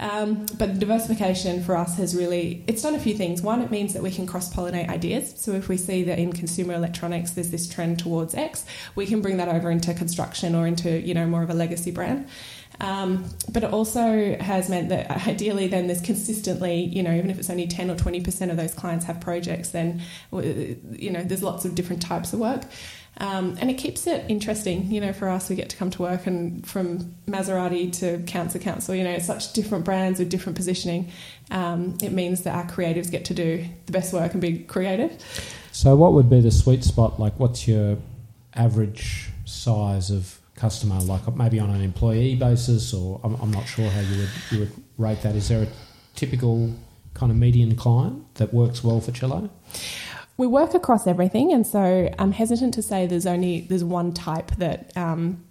Um, 0.00 0.46
but 0.56 0.78
diversification 0.78 1.62
for 1.62 1.76
us 1.76 1.96
has 1.96 2.14
really 2.14 2.62
it's 2.68 2.82
done 2.82 2.94
a 2.94 3.00
few 3.00 3.14
things. 3.14 3.42
One, 3.42 3.62
it 3.62 3.70
means 3.70 3.94
that 3.94 4.02
we 4.02 4.10
can 4.10 4.26
cross 4.26 4.52
pollinate 4.52 4.88
ideas. 4.88 5.34
So 5.36 5.52
if 5.52 5.68
we 5.68 5.76
see 5.76 6.04
that 6.04 6.18
in 6.18 6.32
consumer 6.32 6.74
electronics 6.74 7.32
there's 7.32 7.50
this 7.50 7.68
trend 7.68 7.98
towards 7.98 8.34
X, 8.34 8.64
we 8.94 9.06
can 9.06 9.20
bring 9.20 9.38
that 9.38 9.48
over 9.48 9.70
into 9.70 9.92
construction 9.94 10.54
or 10.54 10.66
into 10.66 11.00
you 11.00 11.14
know 11.14 11.26
more 11.26 11.42
of 11.42 11.50
a 11.50 11.54
legacy 11.54 11.90
brand. 11.90 12.28
Um, 12.80 13.24
but 13.50 13.64
it 13.64 13.72
also 13.72 14.36
has 14.38 14.68
meant 14.68 14.88
that 14.90 15.26
ideally, 15.28 15.66
then 15.66 15.86
there's 15.86 16.00
consistently, 16.00 16.80
you 16.80 17.02
know, 17.02 17.12
even 17.12 17.30
if 17.30 17.38
it's 17.38 17.50
only 17.50 17.66
10 17.66 17.90
or 17.90 17.96
20% 17.96 18.50
of 18.50 18.56
those 18.56 18.74
clients 18.74 19.04
have 19.06 19.20
projects, 19.20 19.70
then, 19.70 20.00
you 20.32 21.10
know, 21.10 21.22
there's 21.24 21.42
lots 21.42 21.64
of 21.64 21.74
different 21.74 22.02
types 22.02 22.32
of 22.32 22.38
work. 22.38 22.62
Um, 23.18 23.56
and 23.60 23.68
it 23.68 23.74
keeps 23.74 24.06
it 24.06 24.24
interesting, 24.28 24.90
you 24.90 25.00
know, 25.00 25.12
for 25.12 25.28
us. 25.28 25.50
We 25.50 25.56
get 25.56 25.68
to 25.70 25.76
come 25.76 25.90
to 25.90 26.02
work 26.02 26.26
and 26.26 26.66
from 26.66 27.14
Maserati 27.26 27.92
to 27.94 28.22
Council 28.24 28.60
Council, 28.60 28.94
you 28.94 29.02
know, 29.02 29.18
such 29.18 29.52
different 29.52 29.84
brands 29.84 30.20
with 30.20 30.28
different 30.28 30.56
positioning. 30.56 31.10
Um, 31.50 31.98
it 32.00 32.12
means 32.12 32.44
that 32.44 32.54
our 32.54 32.66
creatives 32.66 33.10
get 33.10 33.24
to 33.26 33.34
do 33.34 33.64
the 33.86 33.92
best 33.92 34.12
work 34.12 34.32
and 34.32 34.40
be 34.40 34.60
creative. 34.60 35.20
So, 35.72 35.96
what 35.96 36.12
would 36.12 36.30
be 36.30 36.40
the 36.40 36.52
sweet 36.52 36.84
spot? 36.84 37.18
Like, 37.18 37.38
what's 37.38 37.66
your 37.66 37.98
average 38.54 39.30
size 39.44 40.10
of 40.10 40.38
customer? 40.54 41.00
Like, 41.00 41.34
maybe 41.34 41.58
on 41.58 41.70
an 41.70 41.82
employee 41.82 42.36
basis, 42.36 42.94
or 42.94 43.20
I'm, 43.24 43.34
I'm 43.36 43.50
not 43.50 43.66
sure 43.66 43.90
how 43.90 44.00
you 44.00 44.18
would 44.18 44.30
you 44.50 44.58
would 44.60 44.72
rate 44.96 45.22
that. 45.22 45.34
Is 45.34 45.48
there 45.48 45.64
a 45.64 45.68
typical 46.14 46.72
kind 47.14 47.32
of 47.32 47.38
median 47.38 47.74
client 47.74 48.34
that 48.36 48.54
works 48.54 48.84
well 48.84 49.00
for 49.00 49.10
Chello? 49.10 49.50
We 50.38 50.46
work 50.46 50.72
across 50.72 51.06
everything, 51.06 51.52
and 51.52 51.66
so 51.66 52.08
I'm 52.18 52.32
hesitant 52.32 52.74
to 52.74 52.82
say 52.82 53.06
there's 53.06 53.26
only 53.26 53.62
there's 53.62 53.84
one 53.84 54.14
type 54.14 54.52
that 54.52 54.96
um, 54.96 55.44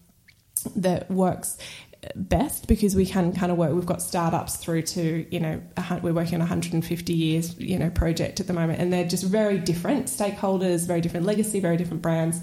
that 0.76 1.12
works 1.12 1.58
best 2.16 2.68
because 2.68 2.96
we 2.96 3.06
can 3.06 3.34
kind 3.34 3.52
of 3.52 3.58
work. 3.58 3.74
We've 3.74 3.86
got 3.86 4.02
startups 4.02 4.56
through 4.56 4.84
to 4.84 5.28
you 5.30 5.40
know 5.40 5.62
we're 6.02 6.14
working 6.14 6.36
on 6.36 6.42
a 6.42 6.46
150 6.46 7.14
years 7.14 7.60
you 7.60 7.78
know 7.78 7.90
project 7.90 8.40
at 8.40 8.48
the 8.48 8.54
moment, 8.54 8.80
and 8.80 8.92
they're 8.92 9.08
just 9.08 9.26
very 9.26 9.60
different 9.60 10.08
stakeholders, 10.08 10.88
very 10.88 11.02
different 11.02 11.26
legacy, 11.26 11.60
very 11.60 11.78
different 11.78 12.02
brands 12.02 12.42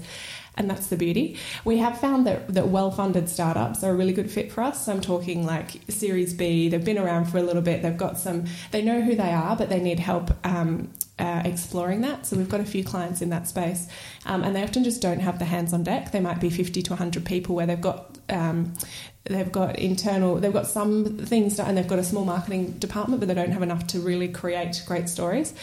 and 0.57 0.69
that's 0.69 0.87
the 0.87 0.95
beauty. 0.97 1.37
We 1.63 1.77
have 1.79 1.99
found 1.99 2.25
that, 2.27 2.47
that 2.53 2.69
well 2.69 2.91
funded 2.91 3.29
startups 3.29 3.83
are 3.83 3.91
a 3.91 3.95
really 3.95 4.13
good 4.13 4.31
fit 4.31 4.51
for 4.51 4.61
us. 4.61 4.85
So 4.85 4.93
I'm 4.93 5.01
talking 5.01 5.45
like 5.45 5.81
Series 5.89 6.33
B, 6.33 6.69
they've 6.69 6.83
been 6.83 6.97
around 6.97 7.25
for 7.25 7.37
a 7.37 7.43
little 7.43 7.61
bit, 7.61 7.81
they've 7.81 7.97
got 7.97 8.17
some, 8.17 8.45
they 8.71 8.81
know 8.81 9.01
who 9.01 9.15
they 9.15 9.31
are, 9.31 9.55
but 9.55 9.69
they 9.69 9.81
need 9.81 9.99
help 9.99 10.31
um, 10.45 10.91
uh, 11.19 11.41
exploring 11.45 12.01
that. 12.01 12.25
So 12.25 12.37
we've 12.37 12.49
got 12.49 12.59
a 12.59 12.65
few 12.65 12.83
clients 12.83 13.21
in 13.21 13.29
that 13.29 13.47
space, 13.47 13.87
um, 14.25 14.43
and 14.43 14.55
they 14.55 14.63
often 14.63 14.83
just 14.83 15.01
don't 15.01 15.19
have 15.19 15.39
the 15.39 15.45
hands 15.45 15.73
on 15.73 15.83
deck. 15.83 16.11
They 16.11 16.19
might 16.19 16.39
be 16.39 16.49
50 16.49 16.81
to 16.81 16.91
100 16.91 17.25
people 17.25 17.55
where 17.55 17.65
they've 17.65 17.79
got 17.79 18.17
um, 18.29 18.73
they've 19.25 19.51
got 19.51 19.77
internal 19.79 20.35
they've 20.35 20.53
got 20.53 20.67
some 20.67 21.17
things 21.17 21.57
done 21.57 21.69
and 21.69 21.77
they've 21.77 21.87
got 21.87 21.99
a 21.99 22.03
small 22.03 22.25
marketing 22.25 22.71
department, 22.73 23.19
but 23.19 23.27
they 23.27 23.33
don't 23.33 23.51
have 23.51 23.63
enough 23.63 23.87
to 23.87 23.99
really 23.99 24.27
create 24.27 24.83
great 24.85 25.09
stories. 25.09 25.53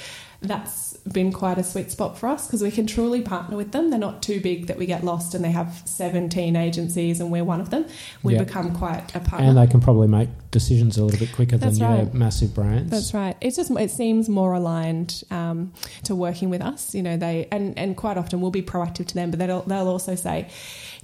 That's 0.43 0.93
been 1.05 1.33
quite 1.33 1.59
a 1.59 1.65
sweet 1.65 1.91
spot 1.91 2.17
for 2.17 2.29
us 2.29 2.47
because 2.47 2.63
we 2.63 2.71
can 2.71 2.87
truly 2.87 3.21
partner 3.21 3.57
with 3.57 3.73
them. 3.73 3.91
They're 3.91 3.99
not 3.99 4.23
too 4.23 4.41
big 4.41 4.67
that 4.67 4.79
we 4.79 4.87
get 4.87 5.05
lost 5.05 5.35
and 5.35 5.45
they 5.45 5.51
have 5.51 5.83
17 5.85 6.55
agencies 6.55 7.21
and 7.21 7.31
we're 7.31 7.45
one 7.45 7.61
of 7.61 7.71
them. 7.71 7.87
We 8.23 8.35
yep. 8.35 8.47
become 8.47 8.75
quite 8.75 9.15
a 9.15 9.21
partner. 9.21 9.49
And 9.49 9.59
they 9.59 9.67
can 9.67 9.81
probably 9.81 10.09
make 10.09 10.29
decisions 10.51 10.99
a 10.99 11.05
little 11.05 11.19
bit 11.19 11.35
quicker 11.35 11.57
That's 11.57 11.79
than 11.79 11.89
right. 11.89 12.05
your 12.05 12.15
massive 12.15 12.55
brands. 12.55 12.91
That's 12.91 13.15
right. 13.15 13.37
It's 13.41 13.57
just 13.57 13.71
it 13.73 13.91
seems 13.91 14.29
more 14.29 14.53
aligned 14.53 15.25
um, 15.31 15.73
to 16.05 16.15
working 16.15 16.51
with 16.51 16.63
us. 16.63 16.95
You 16.95 17.03
know, 17.03 17.17
they 17.17 17.49
and 17.51 17.77
and 17.79 17.97
quite 17.97 18.17
often 18.17 18.41
we'll 18.41 18.51
be 18.51 18.63
proactive 18.63 19.07
to 19.07 19.15
them, 19.15 19.31
but 19.31 19.39
they'll 19.39 19.63
they'll 19.63 19.89
also 19.89 20.15
say 20.15 20.49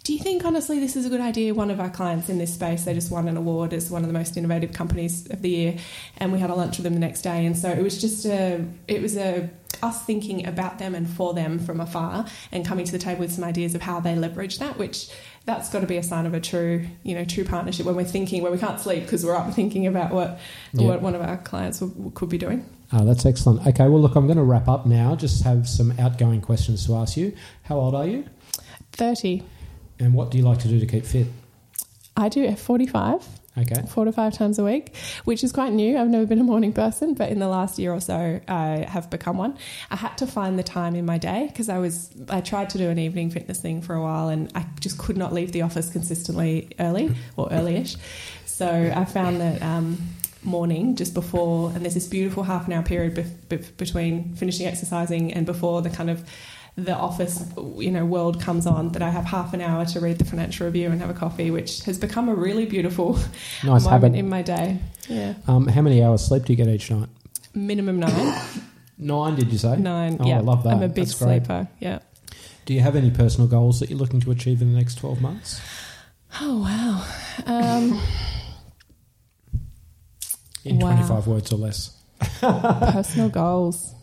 do 0.08 0.14
you 0.14 0.20
think 0.20 0.42
honestly 0.46 0.80
this 0.80 0.96
is 0.96 1.04
a 1.04 1.10
good 1.10 1.20
idea? 1.20 1.52
One 1.52 1.70
of 1.70 1.80
our 1.80 1.90
clients 1.90 2.30
in 2.30 2.38
this 2.38 2.54
space, 2.54 2.84
they 2.84 2.94
just 2.94 3.10
won 3.10 3.28
an 3.28 3.36
award 3.36 3.74
as 3.74 3.90
one 3.90 4.00
of 4.00 4.06
the 4.08 4.14
most 4.14 4.38
innovative 4.38 4.72
companies 4.72 5.28
of 5.28 5.42
the 5.42 5.50
year, 5.50 5.76
and 6.16 6.32
we 6.32 6.38
had 6.38 6.48
a 6.48 6.54
lunch 6.54 6.78
with 6.78 6.84
them 6.84 6.94
the 6.94 6.98
next 6.98 7.20
day, 7.20 7.44
and 7.44 7.54
so 7.54 7.68
it 7.68 7.82
was 7.82 8.00
just 8.00 8.24
a 8.24 8.64
it 8.86 9.02
was 9.02 9.18
a 9.18 9.50
us 9.82 10.02
thinking 10.06 10.46
about 10.46 10.78
them 10.78 10.94
and 10.94 11.10
for 11.10 11.34
them 11.34 11.58
from 11.58 11.78
afar 11.78 12.24
and 12.52 12.64
coming 12.64 12.86
to 12.86 12.92
the 12.92 12.98
table 12.98 13.20
with 13.20 13.32
some 13.32 13.44
ideas 13.44 13.74
of 13.74 13.82
how 13.82 14.00
they 14.00 14.16
leverage 14.16 14.58
that 14.58 14.76
which 14.78 15.08
that's 15.44 15.68
got 15.68 15.80
to 15.80 15.86
be 15.86 15.98
a 15.98 16.02
sign 16.02 16.24
of 16.24 16.32
a 16.32 16.40
true 16.40 16.86
you 17.02 17.14
know 17.14 17.24
true 17.24 17.44
partnership 17.44 17.84
when 17.84 17.94
we're 17.94 18.02
thinking 18.02 18.42
when 18.42 18.50
we 18.50 18.58
can't 18.58 18.80
sleep 18.80 19.02
because 19.02 19.26
we're 19.26 19.36
up 19.36 19.52
thinking 19.52 19.86
about 19.86 20.10
what 20.10 20.40
yeah. 20.72 20.86
what 20.86 21.02
one 21.02 21.14
of 21.14 21.20
our 21.20 21.36
clients 21.36 21.82
could 22.14 22.30
be 22.30 22.38
doing. 22.38 22.64
Oh, 22.94 23.04
that's 23.04 23.26
excellent. 23.26 23.66
Okay 23.66 23.86
well 23.86 24.00
look 24.00 24.16
i'm 24.16 24.26
going 24.26 24.38
to 24.38 24.42
wrap 24.42 24.68
up 24.68 24.86
now. 24.86 25.14
Just 25.14 25.44
have 25.44 25.68
some 25.68 25.92
outgoing 25.98 26.40
questions 26.40 26.86
to 26.86 26.96
ask 26.96 27.18
you. 27.18 27.36
How 27.64 27.76
old 27.76 27.94
are 27.94 28.06
you? 28.06 28.24
30 28.92 29.44
and 29.98 30.14
what 30.14 30.30
do 30.30 30.38
you 30.38 30.44
like 30.44 30.58
to 30.60 30.68
do 30.68 30.78
to 30.80 30.86
keep 30.86 31.04
fit? 31.04 31.26
I 32.16 32.28
do 32.28 32.46
F45. 32.46 33.22
Okay. 33.60 33.82
Four 33.88 34.04
to 34.04 34.12
five 34.12 34.34
times 34.34 34.58
a 34.58 34.64
week, 34.64 34.94
which 35.24 35.42
is 35.42 35.52
quite 35.52 35.72
new. 35.72 35.98
I've 35.98 36.08
never 36.08 36.26
been 36.26 36.40
a 36.40 36.44
morning 36.44 36.72
person, 36.72 37.14
but 37.14 37.30
in 37.30 37.38
the 37.40 37.48
last 37.48 37.78
year 37.78 37.92
or 37.92 38.00
so, 38.00 38.40
I 38.46 38.86
have 38.88 39.10
become 39.10 39.36
one. 39.36 39.58
I 39.90 39.96
had 39.96 40.16
to 40.18 40.26
find 40.26 40.58
the 40.58 40.62
time 40.62 40.94
in 40.94 41.04
my 41.04 41.18
day 41.18 41.48
because 41.48 41.68
I 41.68 41.78
was 41.78 42.10
I 42.28 42.40
tried 42.40 42.70
to 42.70 42.78
do 42.78 42.88
an 42.88 42.98
evening 42.98 43.30
fitness 43.30 43.60
thing 43.60 43.82
for 43.82 43.94
a 43.94 44.02
while, 44.02 44.28
and 44.28 44.50
I 44.54 44.64
just 44.80 44.98
could 44.98 45.16
not 45.16 45.32
leave 45.32 45.52
the 45.52 45.62
office 45.62 45.90
consistently 45.90 46.70
early 46.78 47.14
or 47.36 47.48
earlyish. 47.48 47.96
So 48.46 48.92
I 48.94 49.04
found 49.04 49.40
that. 49.40 49.62
Um, 49.62 49.98
morning 50.44 50.94
just 50.94 51.14
before 51.14 51.70
and 51.70 51.82
there's 51.84 51.94
this 51.94 52.06
beautiful 52.06 52.44
half 52.44 52.68
an 52.68 52.72
hour 52.72 52.82
period 52.82 53.12
be- 53.12 53.56
be- 53.56 53.64
between 53.76 54.34
finishing 54.36 54.66
exercising 54.66 55.34
and 55.34 55.44
before 55.44 55.82
the 55.82 55.90
kind 55.90 56.08
of 56.08 56.24
the 56.78 56.94
office 56.94 57.44
you 57.76 57.90
know 57.90 58.04
world 58.04 58.40
comes 58.40 58.66
on 58.66 58.92
that 58.92 59.02
I 59.02 59.10
have 59.10 59.24
half 59.24 59.52
an 59.52 59.60
hour 59.60 59.84
to 59.86 60.00
read 60.00 60.18
the 60.18 60.24
financial 60.24 60.66
review 60.66 60.90
and 60.90 61.00
have 61.00 61.10
a 61.10 61.14
coffee, 61.14 61.50
which 61.50 61.82
has 61.84 61.98
become 61.98 62.28
a 62.28 62.34
really 62.34 62.66
beautiful 62.66 63.14
nice 63.64 63.84
moment 63.84 63.86
habit. 63.86 64.14
in 64.14 64.28
my 64.28 64.42
day. 64.42 64.78
Yeah. 65.08 65.34
Um, 65.48 65.66
how 65.66 65.82
many 65.82 66.02
hours 66.02 66.24
sleep 66.24 66.44
do 66.44 66.52
you 66.52 66.56
get 66.56 66.68
each 66.68 66.90
night? 66.90 67.08
Minimum 67.52 67.98
nine. 67.98 68.40
nine, 68.98 69.34
did 69.34 69.50
you 69.50 69.58
say? 69.58 69.76
Nine. 69.76 70.18
Oh, 70.20 70.26
yeah, 70.26 70.38
I 70.38 70.40
love 70.40 70.62
that. 70.62 70.74
I'm 70.74 70.82
a 70.82 70.88
big 70.88 71.06
That's 71.06 71.16
sleeper. 71.16 71.68
Great. 71.80 71.90
Yeah. 71.90 71.98
Do 72.64 72.74
you 72.74 72.80
have 72.80 72.94
any 72.94 73.10
personal 73.10 73.48
goals 73.48 73.80
that 73.80 73.90
you're 73.90 73.98
looking 73.98 74.20
to 74.20 74.30
achieve 74.30 74.62
in 74.62 74.72
the 74.72 74.78
next 74.78 74.98
twelve 74.98 75.20
months? 75.20 75.60
Oh 76.40 76.60
wow. 76.62 77.04
Um, 77.46 78.00
in 80.64 80.78
wow. 80.78 80.92
25 80.92 81.26
words 81.26 81.52
or 81.52 81.56
less. 81.56 81.96
personal 82.40 83.30
goals. 83.30 83.94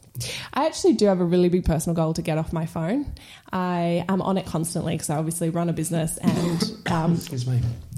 I 0.54 0.66
actually 0.66 0.94
do 0.94 1.06
have 1.08 1.20
a 1.20 1.26
really 1.26 1.50
big 1.50 1.66
personal 1.66 1.96
goal 1.96 2.14
to 2.14 2.22
get 2.22 2.38
off 2.38 2.54
my 2.54 2.66
phone. 2.66 3.14
I 3.52 4.06
am 4.08 4.22
on 4.22 4.38
it 4.38 4.46
constantly 4.46 4.94
because 4.94 5.10
I 5.10 5.18
obviously 5.18 5.50
run 5.50 5.70
a 5.70 5.74
business 5.74 6.18
and 6.18 6.78
um, 6.88 7.20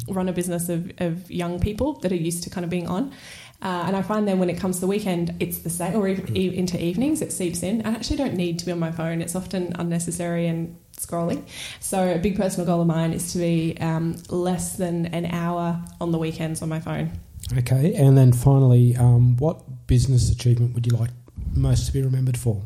run 0.07 0.29
a 0.29 0.33
business 0.33 0.69
of, 0.69 0.91
of 0.99 1.29
young 1.29 1.59
people 1.59 1.93
that 1.99 2.11
are 2.11 2.15
used 2.15 2.43
to 2.43 2.49
kind 2.49 2.63
of 2.63 2.69
being 2.69 2.87
on. 2.87 3.13
Uh, 3.59 3.85
and 3.87 3.95
I 3.95 4.03
find 4.03 4.27
then 4.27 4.37
when 4.37 4.51
it 4.51 4.57
comes 4.59 4.75
to 4.77 4.81
the 4.81 4.87
weekend, 4.87 5.35
it's 5.39 5.59
the 5.59 5.69
same, 5.71 5.95
or 5.95 6.07
even 6.07 6.35
into 6.35 6.81
evenings, 6.81 7.23
it 7.23 7.31
seeps 7.31 7.63
in. 7.63 7.85
I 7.87 7.91
actually 7.91 8.17
don't 8.17 8.35
need 8.35 8.59
to 8.59 8.65
be 8.65 8.71
on 8.71 8.77
my 8.77 8.91
phone. 8.91 9.19
It's 9.19 9.35
often 9.35 9.73
unnecessary 9.79 10.45
and 10.45 10.77
scrolling. 10.95 11.43
So 11.79 12.07
a 12.07 12.19
big 12.19 12.37
personal 12.37 12.67
goal 12.67 12.81
of 12.81 12.87
mine 12.87 13.13
is 13.13 13.33
to 13.33 13.39
be 13.39 13.75
um, 13.79 14.17
less 14.29 14.77
than 14.77 15.07
an 15.07 15.25
hour 15.25 15.83
on 15.99 16.11
the 16.11 16.19
weekends 16.19 16.61
on 16.61 16.69
my 16.69 16.79
phone. 16.79 17.11
Okay, 17.57 17.95
and 17.95 18.17
then 18.17 18.31
finally, 18.31 18.95
um, 18.95 19.37
what 19.37 19.87
business 19.87 20.29
achievement 20.31 20.75
would 20.75 20.85
you 20.85 20.95
like 20.95 21.11
most 21.57 21.85
to 21.87 21.93
be 21.93 22.01
remembered 22.01 22.37
for? 22.37 22.63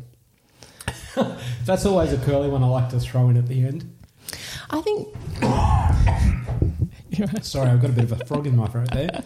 That's 1.64 1.84
always 1.86 2.12
a 2.12 2.18
curly 2.18 2.48
one 2.48 2.62
I 2.62 2.66
like 2.66 2.88
to 2.90 3.00
throw 3.00 3.28
in 3.28 3.36
at 3.36 3.46
the 3.46 3.64
end. 3.64 3.94
I 4.70 4.80
think. 4.80 5.08
Sorry, 7.44 7.68
I've 7.68 7.80
got 7.80 7.90
a 7.90 7.92
bit 7.92 8.04
of 8.04 8.12
a 8.12 8.24
frog 8.24 8.46
in 8.46 8.56
my 8.56 8.66
throat 8.68 8.90
there. 8.92 9.22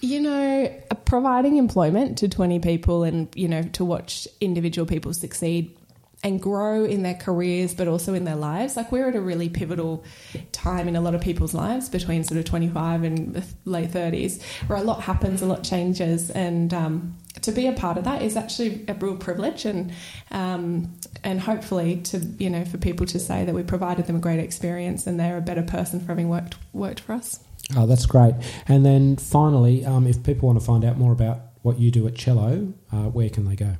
You 0.00 0.20
know, 0.20 0.72
providing 1.04 1.56
employment 1.56 2.18
to 2.18 2.28
20 2.28 2.60
people 2.60 3.02
and, 3.02 3.28
you 3.34 3.48
know, 3.48 3.62
to 3.62 3.84
watch 3.84 4.28
individual 4.40 4.86
people 4.86 5.12
succeed 5.12 5.76
and 6.22 6.40
grow 6.40 6.84
in 6.84 7.02
their 7.02 7.14
careers 7.14 7.74
but 7.74 7.86
also 7.86 8.12
in 8.12 8.24
their 8.24 8.34
lives 8.34 8.76
like 8.76 8.90
we're 8.90 9.08
at 9.08 9.14
a 9.14 9.20
really 9.20 9.48
pivotal 9.48 10.04
time 10.50 10.88
in 10.88 10.96
a 10.96 11.00
lot 11.00 11.14
of 11.14 11.20
people's 11.20 11.54
lives 11.54 11.88
between 11.88 12.24
sort 12.24 12.38
of 12.38 12.44
25 12.44 13.04
and 13.04 13.34
the 13.34 13.44
late 13.64 13.90
30s 13.90 14.42
where 14.66 14.78
a 14.78 14.82
lot 14.82 15.00
happens 15.00 15.42
a 15.42 15.46
lot 15.46 15.62
changes 15.62 16.30
and 16.30 16.74
um, 16.74 17.16
to 17.42 17.52
be 17.52 17.66
a 17.66 17.72
part 17.72 17.98
of 17.98 18.04
that 18.04 18.22
is 18.22 18.36
actually 18.36 18.84
a 18.88 18.94
real 18.94 19.16
privilege 19.16 19.64
and 19.64 19.92
um, 20.30 20.94
and 21.24 21.40
hopefully 21.40 21.96
to 21.96 22.18
you 22.38 22.50
know 22.50 22.64
for 22.64 22.78
people 22.78 23.06
to 23.06 23.18
say 23.18 23.44
that 23.44 23.54
we 23.54 23.62
provided 23.62 24.06
them 24.06 24.16
a 24.16 24.20
great 24.20 24.40
experience 24.40 25.06
and 25.06 25.18
they're 25.18 25.38
a 25.38 25.42
better 25.42 25.62
person 25.62 26.00
for 26.00 26.06
having 26.06 26.28
worked 26.28 26.56
worked 26.72 27.00
for 27.00 27.12
us 27.12 27.40
oh 27.76 27.86
that's 27.86 28.06
great 28.06 28.34
and 28.66 28.84
then 28.84 29.16
finally 29.16 29.84
um, 29.84 30.06
if 30.06 30.22
people 30.22 30.46
want 30.46 30.58
to 30.58 30.64
find 30.64 30.84
out 30.84 30.96
more 30.96 31.12
about 31.12 31.40
what 31.62 31.78
you 31.78 31.90
do 31.90 32.06
at 32.06 32.14
Chello 32.14 32.72
uh, 32.92 33.08
where 33.10 33.28
can 33.28 33.48
they 33.48 33.56
go 33.56 33.76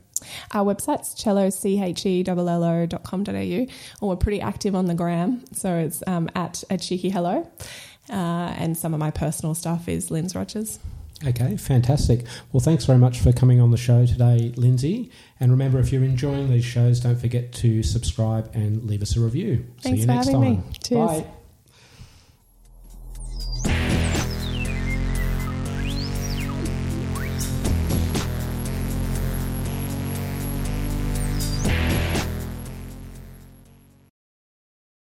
our 0.52 0.64
website's 0.64 1.14
Chello, 1.14 1.52
C-H-E-L-L-O.com.au, 1.52 3.30
and 3.30 3.70
we're 4.00 4.16
pretty 4.16 4.40
active 4.40 4.74
on 4.74 4.86
the 4.86 4.94
gram. 4.94 5.44
So 5.52 5.76
it's 5.76 6.02
um, 6.08 6.28
at 6.34 6.64
a 6.70 6.76
cheeky 6.76 7.08
hello. 7.08 7.48
Uh, 8.10 8.52
and 8.56 8.76
some 8.76 8.94
of 8.94 9.00
my 9.00 9.12
personal 9.12 9.54
stuff 9.54 9.88
is 9.88 10.10
Linz 10.10 10.34
Rogers. 10.34 10.80
Okay, 11.26 11.56
fantastic. 11.56 12.24
Well, 12.52 12.60
thanks 12.60 12.84
very 12.84 12.98
much 12.98 13.18
for 13.20 13.32
coming 13.32 13.60
on 13.60 13.70
the 13.72 13.76
show 13.76 14.06
today, 14.06 14.52
Lindsay. 14.56 15.10
And 15.40 15.50
remember, 15.50 15.80
if 15.80 15.92
you're 15.92 16.04
enjoying 16.04 16.48
these 16.48 16.64
shows, 16.64 17.00
don't 17.00 17.18
forget 17.18 17.52
to 17.54 17.82
subscribe 17.82 18.50
and 18.54 18.84
leave 18.84 19.02
us 19.02 19.16
a 19.16 19.20
review. 19.20 19.66
Thanks 19.80 19.82
See 19.82 19.90
you 20.02 20.06
for 20.06 20.12
next 20.12 20.26
having 20.28 20.42
time. 20.42 20.56
me. 20.68 20.78
Cheers. 20.82 21.22
Bye. 21.22 21.26